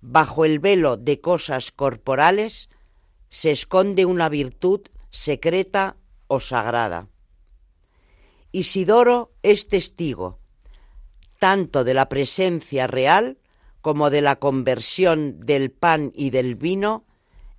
[0.00, 2.68] Bajo el velo de cosas corporales
[3.28, 5.96] se esconde una virtud secreta
[6.28, 7.08] o sagrada.
[8.52, 10.40] Isidoro es testigo
[11.40, 13.38] tanto de la presencia real
[13.80, 17.06] como de la conversión del pan y del vino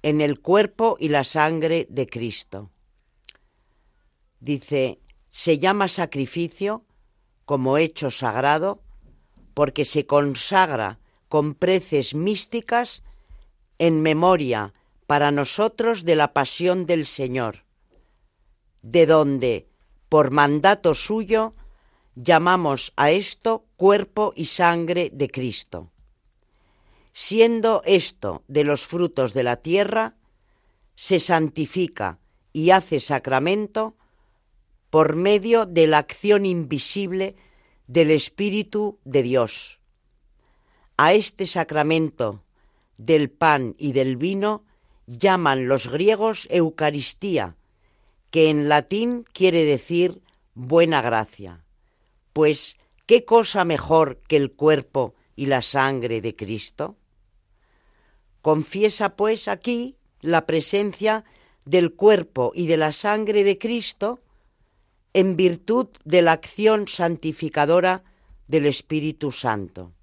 [0.04, 2.70] en el cuerpo y la sangre de Cristo.
[4.40, 6.86] Dice, se llama sacrificio
[7.46, 8.82] como hecho sagrado
[9.54, 13.04] porque se consagra con preces místicas
[13.78, 14.74] en memoria
[15.08, 17.66] para nosotros de la pasión del Señor,
[18.82, 19.68] de donde,
[20.10, 21.54] por mandato suyo,
[22.16, 25.92] llamamos a esto cuerpo y sangre de Cristo.
[27.14, 30.16] Siendo esto de los frutos de la tierra,
[30.96, 32.20] se santifica
[32.54, 33.96] y hace sacramento
[34.92, 37.36] por medio de la acción invisible
[37.88, 39.80] del Espíritu de Dios.
[40.98, 42.44] A este sacramento
[42.98, 44.66] del pan y del vino
[45.08, 47.56] llaman los griegos Eucaristía,
[48.32, 50.22] que en latín quiere decir
[50.56, 51.64] buena gracia.
[52.34, 56.98] Pues, ¿qué cosa mejor que el cuerpo y la sangre de Cristo?
[58.42, 61.24] Confiesa, pues, aquí la presencia
[61.66, 64.20] del cuerpo y de la sangre de Cristo
[65.14, 68.04] en virtud de la acción santificadora
[68.48, 69.94] del Espíritu Santo.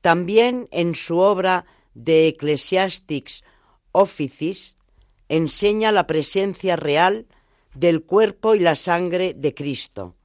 [0.00, 3.44] También en su obra de Ecclesiastics
[3.92, 4.76] Offices
[5.28, 7.26] enseña la presencia real
[7.74, 10.16] del cuerpo y la sangre de Cristo,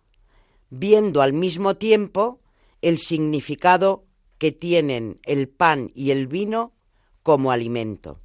[0.69, 2.39] viendo al mismo tiempo
[2.81, 4.05] el significado
[4.37, 6.73] que tienen el pan y el vino
[7.23, 8.19] como alimento.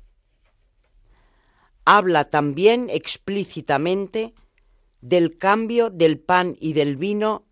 [1.84, 4.34] habla también explícitamente
[5.00, 7.44] del cambio del pan y del vino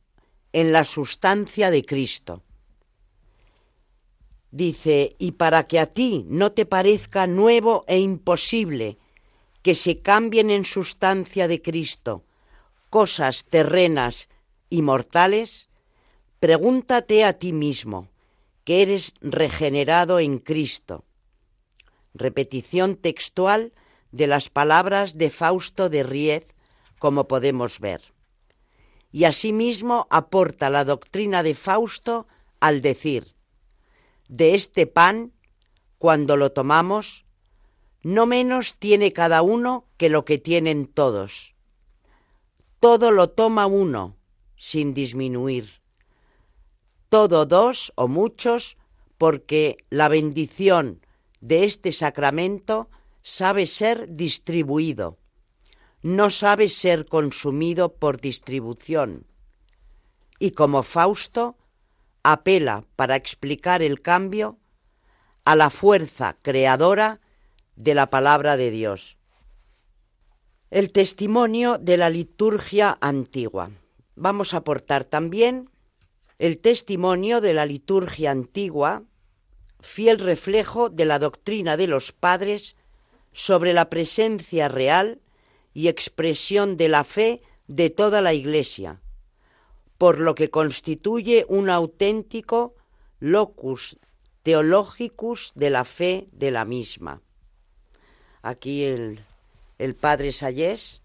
[0.52, 2.42] en la sustancia de Cristo.
[4.50, 8.98] Dice, y para que a ti no te parezca nuevo e imposible
[9.62, 12.24] que se cambien en sustancia de Cristo
[12.90, 14.28] cosas terrenas
[14.70, 15.68] y mortales,
[16.40, 18.08] pregúntate a ti mismo,
[18.64, 21.04] que eres regenerado en Cristo.
[22.14, 23.72] Repetición textual
[24.12, 26.46] de las palabras de Fausto de Riez,
[26.98, 28.02] como podemos ver.
[29.10, 32.26] Y asimismo aporta la doctrina de Fausto
[32.60, 33.34] al decir,
[34.28, 35.32] de este pan,
[35.98, 37.24] cuando lo tomamos,
[38.02, 41.54] no menos tiene cada uno que lo que tienen todos.
[42.80, 44.16] Todo lo toma uno,
[44.56, 45.80] sin disminuir.
[47.08, 48.76] Todo dos o muchos,
[49.16, 51.00] porque la bendición
[51.40, 52.88] de este sacramento
[53.22, 55.18] sabe ser distribuido,
[56.02, 59.26] no sabe ser consumido por distribución.
[60.38, 61.56] Y como Fausto,
[62.22, 64.58] apela para explicar el cambio
[65.44, 67.20] a la fuerza creadora
[67.74, 69.16] de la palabra de Dios.
[70.70, 73.70] El testimonio de la liturgia antigua.
[74.14, 75.70] Vamos a aportar también
[76.38, 79.02] el testimonio de la liturgia antigua,
[79.80, 82.76] fiel reflejo de la doctrina de los padres
[83.32, 85.20] sobre la presencia real
[85.78, 89.00] y expresión de la fe de toda la Iglesia,
[89.96, 92.74] por lo que constituye un auténtico
[93.20, 93.96] locus
[94.42, 97.22] theologicus de la fe de la misma.
[98.42, 99.20] Aquí el,
[100.00, 101.00] padre Sayés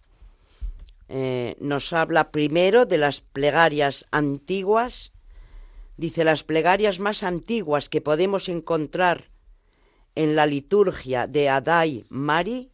[1.08, 5.12] eh, nos habla primero de las plegarias antiguas.
[5.98, 9.30] Dice las plegarias más antiguas que podemos encontrar
[10.16, 12.73] en la liturgia de Adai Mari,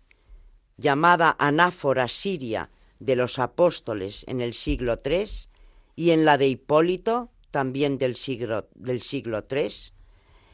[0.79, 2.69] llamada anáfora siria
[2.99, 5.49] de los apóstoles en el siglo III,
[5.95, 9.91] y en la de Hipólito, también del siglo, del siglo III,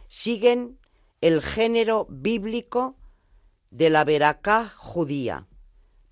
[0.07, 0.80] siguen
[1.21, 2.95] el género bíblico
[3.69, 5.47] de la veracá judía,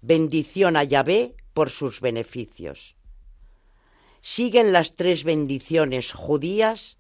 [0.02, 2.96] bendición a Yahvé por sus beneficios.
[4.22, 7.00] Siguen las tres bendiciones judías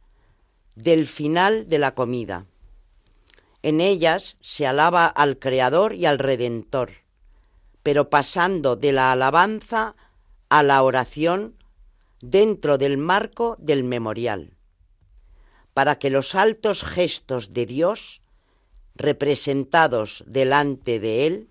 [0.75, 2.47] del final de la comida.
[3.61, 7.02] En ellas se alaba al Creador y al Redentor,
[7.83, 9.95] pero pasando de la alabanza
[10.49, 11.57] a la oración
[12.21, 14.55] dentro del marco del memorial,
[15.73, 18.21] para que los altos gestos de Dios,
[18.95, 21.49] representados delante de Él,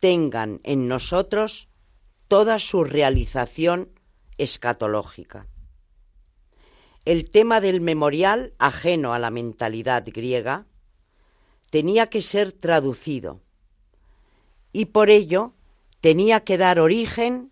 [0.00, 1.68] tengan en nosotros
[2.28, 3.90] toda su realización
[4.38, 5.46] escatológica.
[7.04, 10.66] El tema del memorial, ajeno a la mentalidad griega,
[11.70, 13.45] tenía que ser traducido
[14.76, 15.54] y por ello
[16.02, 17.50] tenía que dar origen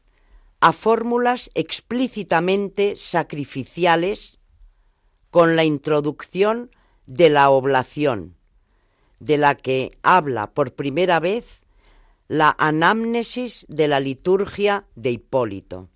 [0.60, 4.38] a fórmulas explícitamente sacrificiales
[5.30, 6.70] con la introducción
[7.06, 8.36] de la oblación,
[9.20, 11.62] de la que habla por primera vez
[12.28, 15.88] la anamnesis de la liturgia de Hipólito.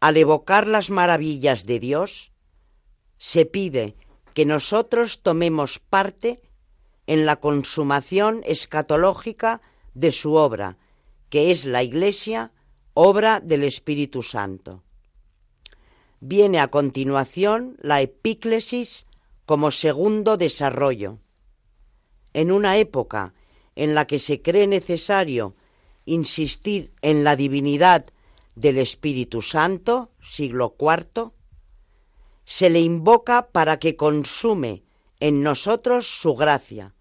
[0.00, 2.32] Al evocar las maravillas de Dios,
[3.18, 3.94] se pide
[4.34, 6.42] que nosotros tomemos parte
[7.06, 9.60] en la consumación escatológica
[9.94, 10.78] de su obra,
[11.28, 12.52] que es la Iglesia,
[12.94, 14.82] obra del Espíritu Santo.
[16.20, 19.06] Viene a continuación la epíclesis
[19.46, 21.18] como segundo desarrollo.
[22.32, 23.34] En una época
[23.74, 25.56] en la que se cree necesario
[26.04, 28.06] insistir en la divinidad
[28.54, 31.32] del Espíritu Santo, siglo IV,
[32.44, 34.84] se le invoca para que consume
[35.20, 36.94] en nosotros su gracia,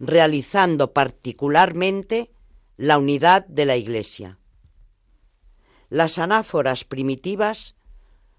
[0.00, 2.30] realizando particularmente
[2.76, 4.38] la unidad de la Iglesia.
[5.90, 7.76] Las anáforas primitivas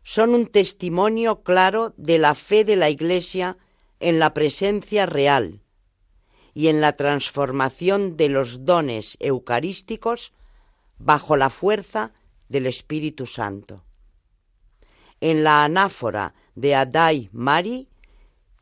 [0.03, 3.57] son un testimonio claro de la fe de la Iglesia
[3.99, 5.61] en la presencia real
[6.55, 10.33] y en la transformación de los dones eucarísticos
[10.97, 12.13] bajo la fuerza
[12.49, 13.83] del Espíritu Santo.
[15.19, 17.87] En la anáfora de Adai Mari,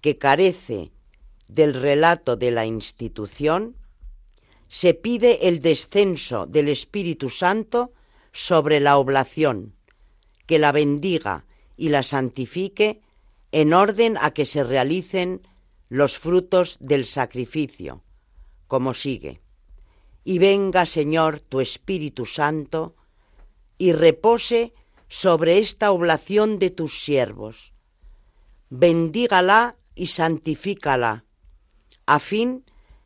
[0.01, 0.91] que carece
[1.49, 3.75] del relato de la institución,
[4.69, 7.91] se pide el descenso del Espíritu Santo
[8.31, 9.73] sobre la oblación,
[10.45, 11.45] que la bendiga
[11.75, 13.01] y la santifique
[13.51, 15.41] en orden a que se realicen
[15.89, 18.03] los frutos del sacrificio,
[18.67, 19.41] como sigue.
[20.23, 22.95] Y venga, Señor, tu Espíritu Santo,
[23.79, 24.73] y repose
[25.07, 27.73] sobre esta oblación de tus siervos.
[28.69, 31.25] Bendígala y santifícala,
[32.09, 32.65] a fin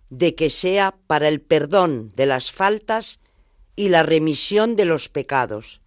[0.09, 3.19] de que sea para el perdón de las faltas
[3.75, 5.81] y la remisión de los pecados,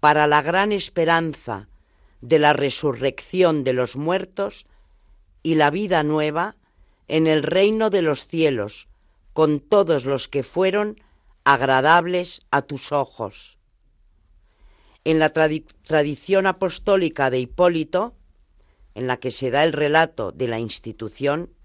[0.00, 1.70] para la gran esperanza
[2.20, 4.66] de la resurrección de los muertos
[5.42, 6.56] y la vida nueva
[7.08, 8.86] en el reino de los cielos,
[9.32, 11.00] con todos los que fueron
[11.44, 13.56] agradables a tus ojos.
[15.04, 18.14] En la tradición apostólica de Hipólito,
[18.94, 21.55] en la que se da el relato de la institución,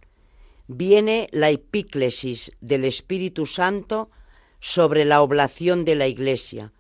[0.68, 4.09] viene la epíclesis del Espíritu Santo
[4.59, 6.72] sobre la oblación de la Iglesia,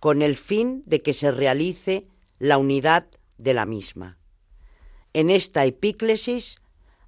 [0.00, 2.06] con el fin de que se realice
[2.38, 3.06] la unidad
[3.36, 4.18] de la misma.
[5.12, 6.60] En esta epíclesis,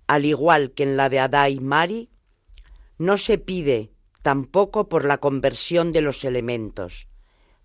[0.06, 2.10] al igual que en la de Adá y Mari,
[2.98, 3.92] no se pide
[4.22, 7.06] tampoco por la conversión de los elementos,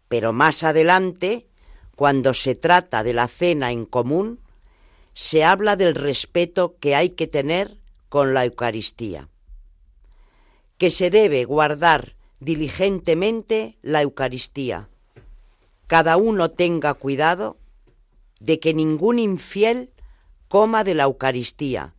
[0.07, 1.47] pero más adelante,
[1.95, 4.39] cuando se trata de la cena en común,
[5.13, 7.79] se habla del respeto que hay que tener
[8.09, 9.29] con la Eucaristía,
[10.77, 14.89] que se debe guardar diligentemente la Eucaristía.
[15.87, 17.57] Cada uno tenga cuidado
[18.39, 19.91] de que ningún infiel
[20.47, 21.93] coma de la Eucaristía,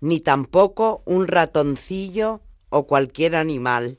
[0.00, 3.98] ni tampoco un ratoncillo o cualquier animal,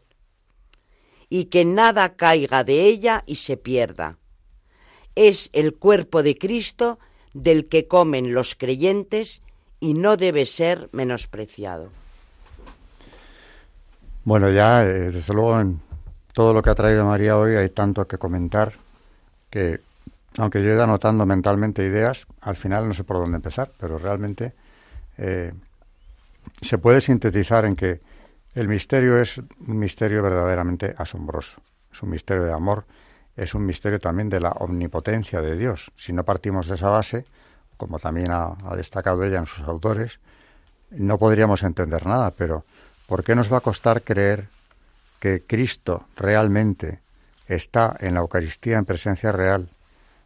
[1.30, 4.18] y que nada caiga de ella y se pierda.
[5.16, 7.00] Es el cuerpo de Cristo
[7.34, 9.42] del que comen los creyentes
[9.84, 11.90] y no debe ser menospreciado.
[14.24, 15.82] Bueno, ya eh, desde luego en
[16.32, 18.72] todo lo que ha traído María hoy hay tanto que comentar
[19.50, 19.82] que
[20.38, 23.98] aunque yo he ido anotando mentalmente ideas, al final no sé por dónde empezar, pero
[23.98, 24.54] realmente
[25.18, 25.52] eh,
[26.62, 28.00] se puede sintetizar en que
[28.56, 31.62] el misterio es un misterio verdaderamente asombroso,
[31.92, 32.86] es un misterio de amor,
[33.36, 35.92] es un misterio también de la omnipotencia de Dios.
[35.98, 37.26] Si no partimos de esa base,
[37.78, 40.20] como también ha, destacado ella en sus autores,
[40.92, 42.66] no podríamos entender nada, pero
[43.08, 44.48] ¿por qué nos va a costar creer
[45.20, 47.00] que Cristo realmente
[47.48, 49.70] está en la Eucaristía en presencia real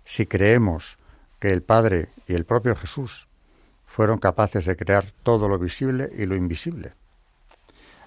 [0.05, 0.97] si creemos
[1.39, 3.27] que el Padre y el propio Jesús
[3.85, 6.93] fueron capaces de crear todo lo visible y lo invisible.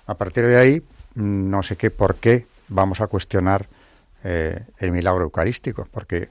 [0.06, 0.82] A partir de ahí,
[1.14, 3.68] no sé qué por qué vamos a cuestionar
[4.24, 6.30] eh, el milagro eucarístico, porque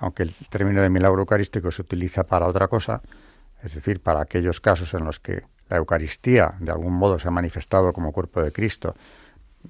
[0.00, 3.00] aunque el término de milagro eucarístico se utiliza para otra cosa,
[3.62, 7.30] es decir, para aquellos casos en los que la Eucaristía de algún modo se ha
[7.30, 8.94] manifestado como cuerpo de Cristo,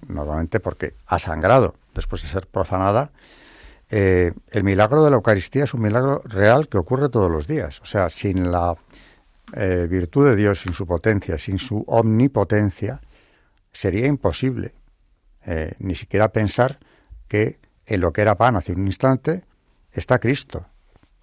[0.06, 3.10] normalmente porque ha sangrado después de ser profanada,
[3.90, 7.80] eh, el milagro de la Eucaristía es un milagro real que ocurre todos los días.
[7.80, 8.76] O sea, sin la
[9.52, 13.00] eh, virtud de Dios, sin su potencia, sin su omnipotencia,
[13.72, 14.74] sería imposible
[15.44, 16.78] eh, ni siquiera pensar
[17.26, 19.42] que en lo que era pan hace un instante
[19.92, 20.66] está Cristo,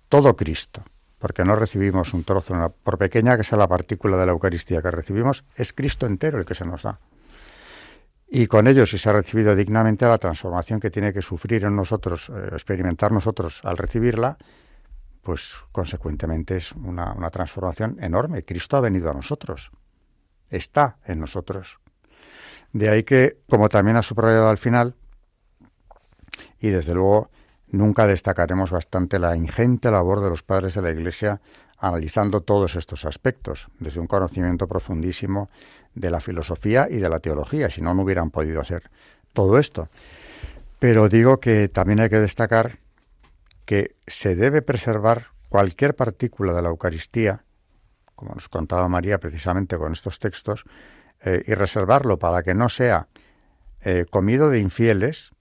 [0.10, 0.84] todo Cristo,
[1.20, 4.92] porque no recibimos un trozo, por pequeña que sea la partícula de la Eucaristía que
[4.92, 7.00] recibimos, es Cristo entero el que se nos da
[8.30, 11.76] y con ello, si se ha recibido dignamente, la transformación que tiene que sufrir en
[11.76, 14.38] nosotros, eh, experimentar nosotros al recibirla,
[15.22, 18.44] pues consecuentemente es una, una, transformación enorme.
[18.44, 19.72] Cristo ha venido a nosotros,
[20.50, 21.80] está en nosotros.
[22.74, 24.96] De ahí que, como también ha subrayado al final,
[26.60, 27.30] y desde luego
[27.70, 31.42] nunca destacaremos bastante la ingente labor de los padres de la Iglesia
[31.80, 35.50] analizando todos estos aspectos, desde un conocimiento profundísimo
[35.94, 38.90] de la filosofía y de la teología, si no, no hubieran podido hacer
[39.34, 39.90] todo esto.
[40.80, 42.80] Pero digo que también hay que destacar
[43.66, 47.44] que se debe preservar cualquier partícula de la Eucaristía,
[48.16, 50.64] como nos contaba María precisamente con estos textos,
[51.22, 53.08] eh, y reservarlo para que no sea
[53.82, 55.32] eh, comido de infieles,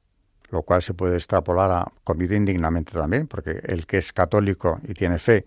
[0.50, 4.94] lo cual se puede extrapolar a comido indignamente también, porque el que es católico y
[4.94, 5.46] tiene fe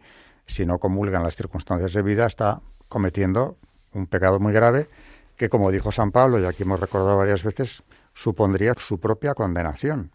[0.49, 3.57] si no comulgan las circunstancias de vida, está cometiendo
[3.93, 4.87] un pecado muy grave
[5.37, 7.83] que, como dijo San Pablo, y aquí hemos recordado varias veces,
[8.13, 10.11] supondría su propia condenación.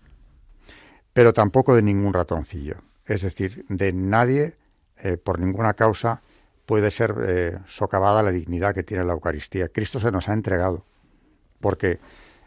[1.12, 2.76] Pero tampoco de ningún ratoncillo.
[3.06, 4.56] Es decir, de nadie,
[4.98, 6.20] eh, por ninguna causa,
[6.66, 9.68] puede ser eh, socavada la dignidad que tiene la Eucaristía.
[9.68, 10.84] Cristo se nos ha entregado,
[11.60, 12.00] porque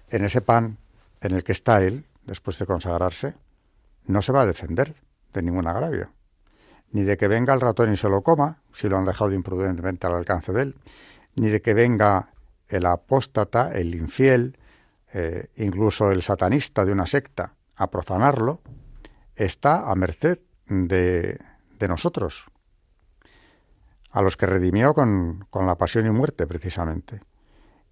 [0.10, 0.78] en ese pan
[1.22, 3.34] en el que está Él, después de consagrarse,
[4.06, 4.94] no se va a defender
[5.34, 6.12] de ningún agravio
[6.92, 10.08] ni de que venga el ratón y se lo coma, si lo han dejado imprudentemente
[10.08, 10.76] al alcance de él,
[11.36, 12.32] ni de que venga
[12.68, 14.58] el apóstata, el infiel,
[15.14, 18.62] eh, incluso el satanista de una secta a profanarlo,
[19.36, 21.40] está a merced de,
[21.78, 22.46] de nosotros,
[24.12, 27.22] a los que redimió con, con la pasión y muerte precisamente.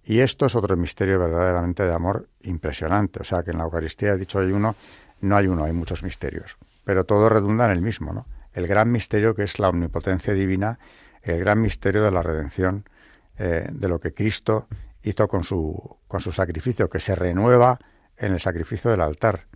[0.06, 3.20] Y esto es otro misterio verdaderamente de amor impresionante.
[3.20, 4.76] O sea que en la Eucaristía, he dicho, hay uno,
[5.20, 6.56] no hay uno, hay muchos misterios.
[6.84, 8.24] Pero todo redunda en el mismo, ¿no?
[8.56, 10.78] el gran misterio que es la omnipotencia divina,
[11.22, 12.88] el gran misterio de la redención,
[13.36, 14.66] eh, de lo que Cristo
[15.02, 17.78] hizo con su, con su sacrificio, que se renueva
[18.16, 19.46] en el sacrificio del altar.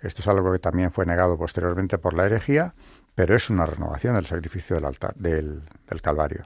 [0.00, 2.74] Esto es algo que también fue negado posteriormente por la herejía,
[3.14, 5.62] pero es una renovación del sacrificio del altar, del,
[6.02, 6.44] Calvario.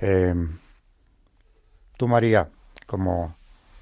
[0.00, 0.34] Eh,
[1.96, 2.48] tú, María,
[2.86, 3.34] como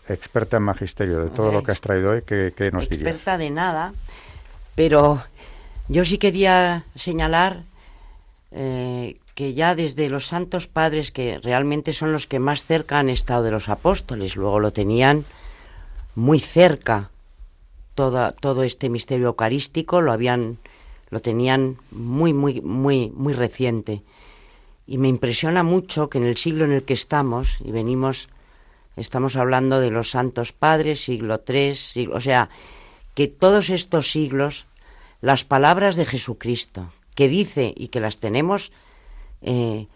[0.08, 3.08] experta en magisterio de todo lo que has traído hoy, ¿qué, nos dirías?
[3.08, 3.94] Experta de nada,
[4.74, 5.22] pero
[5.88, 7.62] yo sí quería señalar
[8.52, 13.08] eh, que ya desde los santos padres, que realmente son los que más cerca han
[13.08, 15.24] estado de los apóstoles, luego lo tenían
[16.14, 17.10] muy cerca
[17.94, 20.58] todo este misterio eucarístico, lo habían,
[21.10, 24.02] lo tenían muy, muy, muy, muy reciente.
[24.86, 28.28] Y me impresiona mucho que en el siglo en el que estamos, y venimos,
[28.96, 32.50] estamos hablando de los santos padres, siglo III, o sea,
[33.14, 34.66] que todos estos siglos,
[35.20, 38.72] las palabras de Jesucristo, que dice y que las tenemos,
[39.40, 39.86] eh,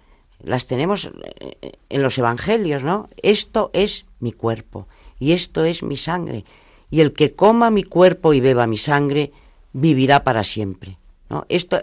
[0.43, 1.11] las tenemos
[1.41, 3.09] eh, en los evangelios, ¿no?
[3.23, 4.87] Esto es mi cuerpo
[5.19, 6.45] y esto es mi sangre.
[6.91, 9.33] Y el que coma mi cuerpo y beba mi sangre,
[9.73, 10.97] vivirá para siempre.
[11.29, 11.45] ¿no?
[11.49, 11.83] Esto,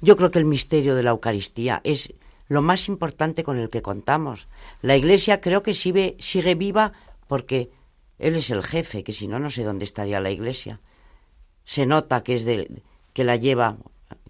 [0.00, 2.12] yo creo que el misterio de la Eucaristía es
[2.48, 4.48] lo más importante con el que contamos.
[4.82, 6.92] La Iglesia creo que sigue, viva
[7.26, 7.70] porque
[8.18, 10.80] Él es el jefe, que si no, no sé dónde estaría la Iglesia.
[11.64, 12.82] Se nota que es de,
[13.12, 13.76] que la lleva,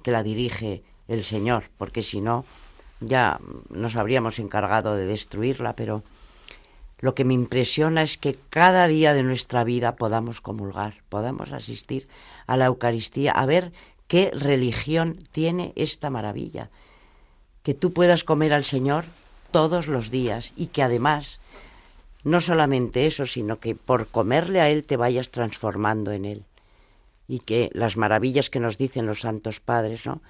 [0.02, 2.44] que la dirige el Señor, porque si no,
[3.00, 6.04] ya nos habríamos encargado de destruirla, pero
[7.00, 12.08] lo que me impresiona es que cada día de nuestra vida podamos comulgar, podamos asistir
[12.46, 13.72] a la Eucaristía, a ver
[14.06, 16.70] qué religión tiene esta maravilla.
[17.62, 19.04] Que tú puedas comer al Señor
[19.50, 21.40] todos los días y que además
[22.24, 26.44] no solamente eso, sino que por comerle a Él te vayas transformando en Él.
[27.28, 30.20] Y que las maravillas que nos dicen los santos padres, ¿no?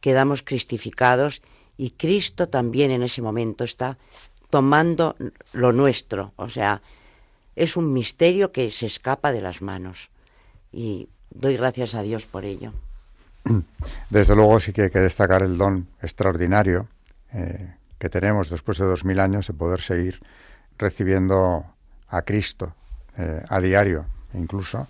[0.00, 1.42] Quedamos cristificados
[1.78, 3.98] y Cristo también en ese momento está
[4.50, 5.16] tomando
[5.52, 6.32] lo nuestro.
[6.36, 6.82] O sea,
[7.56, 10.10] es un misterio que se escapa de las manos.
[10.72, 12.72] Y doy gracias a Dios por ello.
[14.10, 16.88] Desde luego sí que hay que destacar el don extraordinario
[17.32, 20.20] eh, que tenemos después de dos mil años de poder seguir
[20.78, 21.64] recibiendo
[22.08, 22.74] a Cristo
[23.16, 24.86] eh, a diario, incluso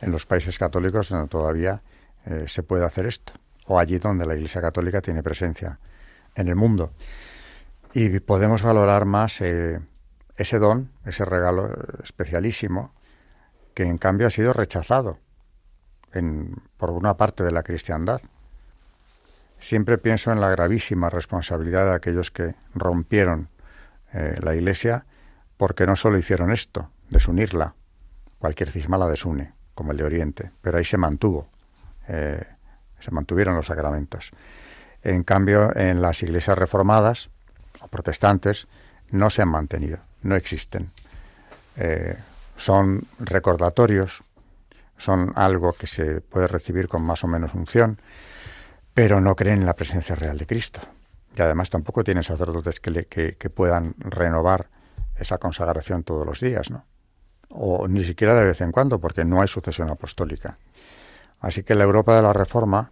[0.00, 1.80] en los países católicos donde todavía
[2.26, 3.32] eh, se puede hacer esto,
[3.66, 5.78] o allí donde la Iglesia Católica tiene presencia
[6.34, 6.92] en el mundo.
[7.92, 11.70] Y podemos valorar más ese don, ese regalo
[12.02, 12.92] especialísimo,
[13.74, 15.18] que en cambio ha sido rechazado
[16.12, 18.22] en, por una parte de la cristiandad.
[19.60, 23.48] Siempre pienso en la gravísima responsabilidad de aquellos que rompieron
[24.14, 25.04] eh, la Iglesia
[25.58, 27.74] porque no solo hicieron esto, desunirla,
[28.38, 31.48] cualquier cisma la desune, como el de Oriente, pero ahí se mantuvo,
[32.08, 32.42] eh,
[32.98, 34.30] se mantuvieron los sacramentos.
[35.02, 37.28] En cambio, en las iglesias reformadas,
[37.82, 38.68] o protestantes
[39.10, 40.90] no se han mantenido, no existen.
[41.76, 42.16] Eh,
[42.56, 44.22] son recordatorios,
[45.00, 47.98] son algo que se puede recibir con más o menos unción,
[48.92, 50.80] pero no creen en la presencia real de Cristo.
[51.34, 54.68] Y además tampoco tienen sacerdotes que, que, puedan renovar
[55.16, 56.84] esa consagración todos los días, ¿no?
[57.48, 60.58] O ni siquiera de vez en cuando, porque no hay sucesión apostólica.
[61.40, 62.90] Así que la Europa de la Reforma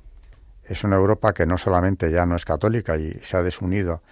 [0.64, 4.02] es una Europa que no solamente ya no es católica y se ha desunido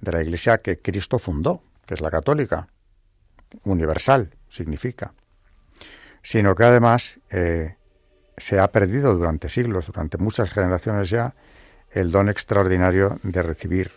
[0.00, 2.68] de la Iglesia que Cristo fundó, que es la católica,
[3.64, 5.12] universal significa,
[6.24, 7.76] sino que además eh,
[8.36, 11.34] se ha perdido durante siglos, durante muchas generaciones ya,
[11.92, 13.92] el don extraordinario de recibir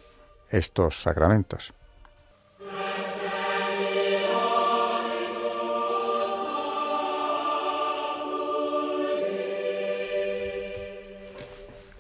[0.49, 1.73] estos sacramentos.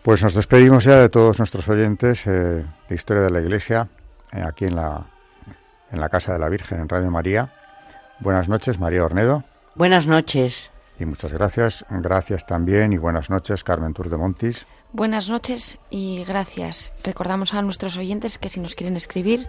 [0.03, 3.87] Pues nos despedimos ya de todos nuestros oyentes eh, de Historia de la Iglesia,
[4.33, 5.05] eh, aquí en la,
[5.91, 7.49] en la Casa de la Virgen, en Radio María.
[8.19, 9.43] Buenas noches, María Ornedo.
[9.77, 10.71] Buenas noches.
[10.99, 11.85] Y muchas gracias.
[11.89, 14.65] Gracias también y buenas noches, Carmen Tour de Montis.
[14.91, 16.91] Buenas noches y gracias.
[17.03, 19.47] Recordamos a nuestros oyentes que si nos quieren escribir,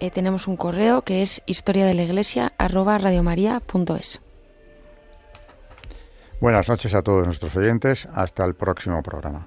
[0.00, 2.54] eh, tenemos un correo que es historia de la iglesia
[6.40, 8.08] Buenas noches a todos nuestros oyentes.
[8.14, 9.46] Hasta el próximo programa.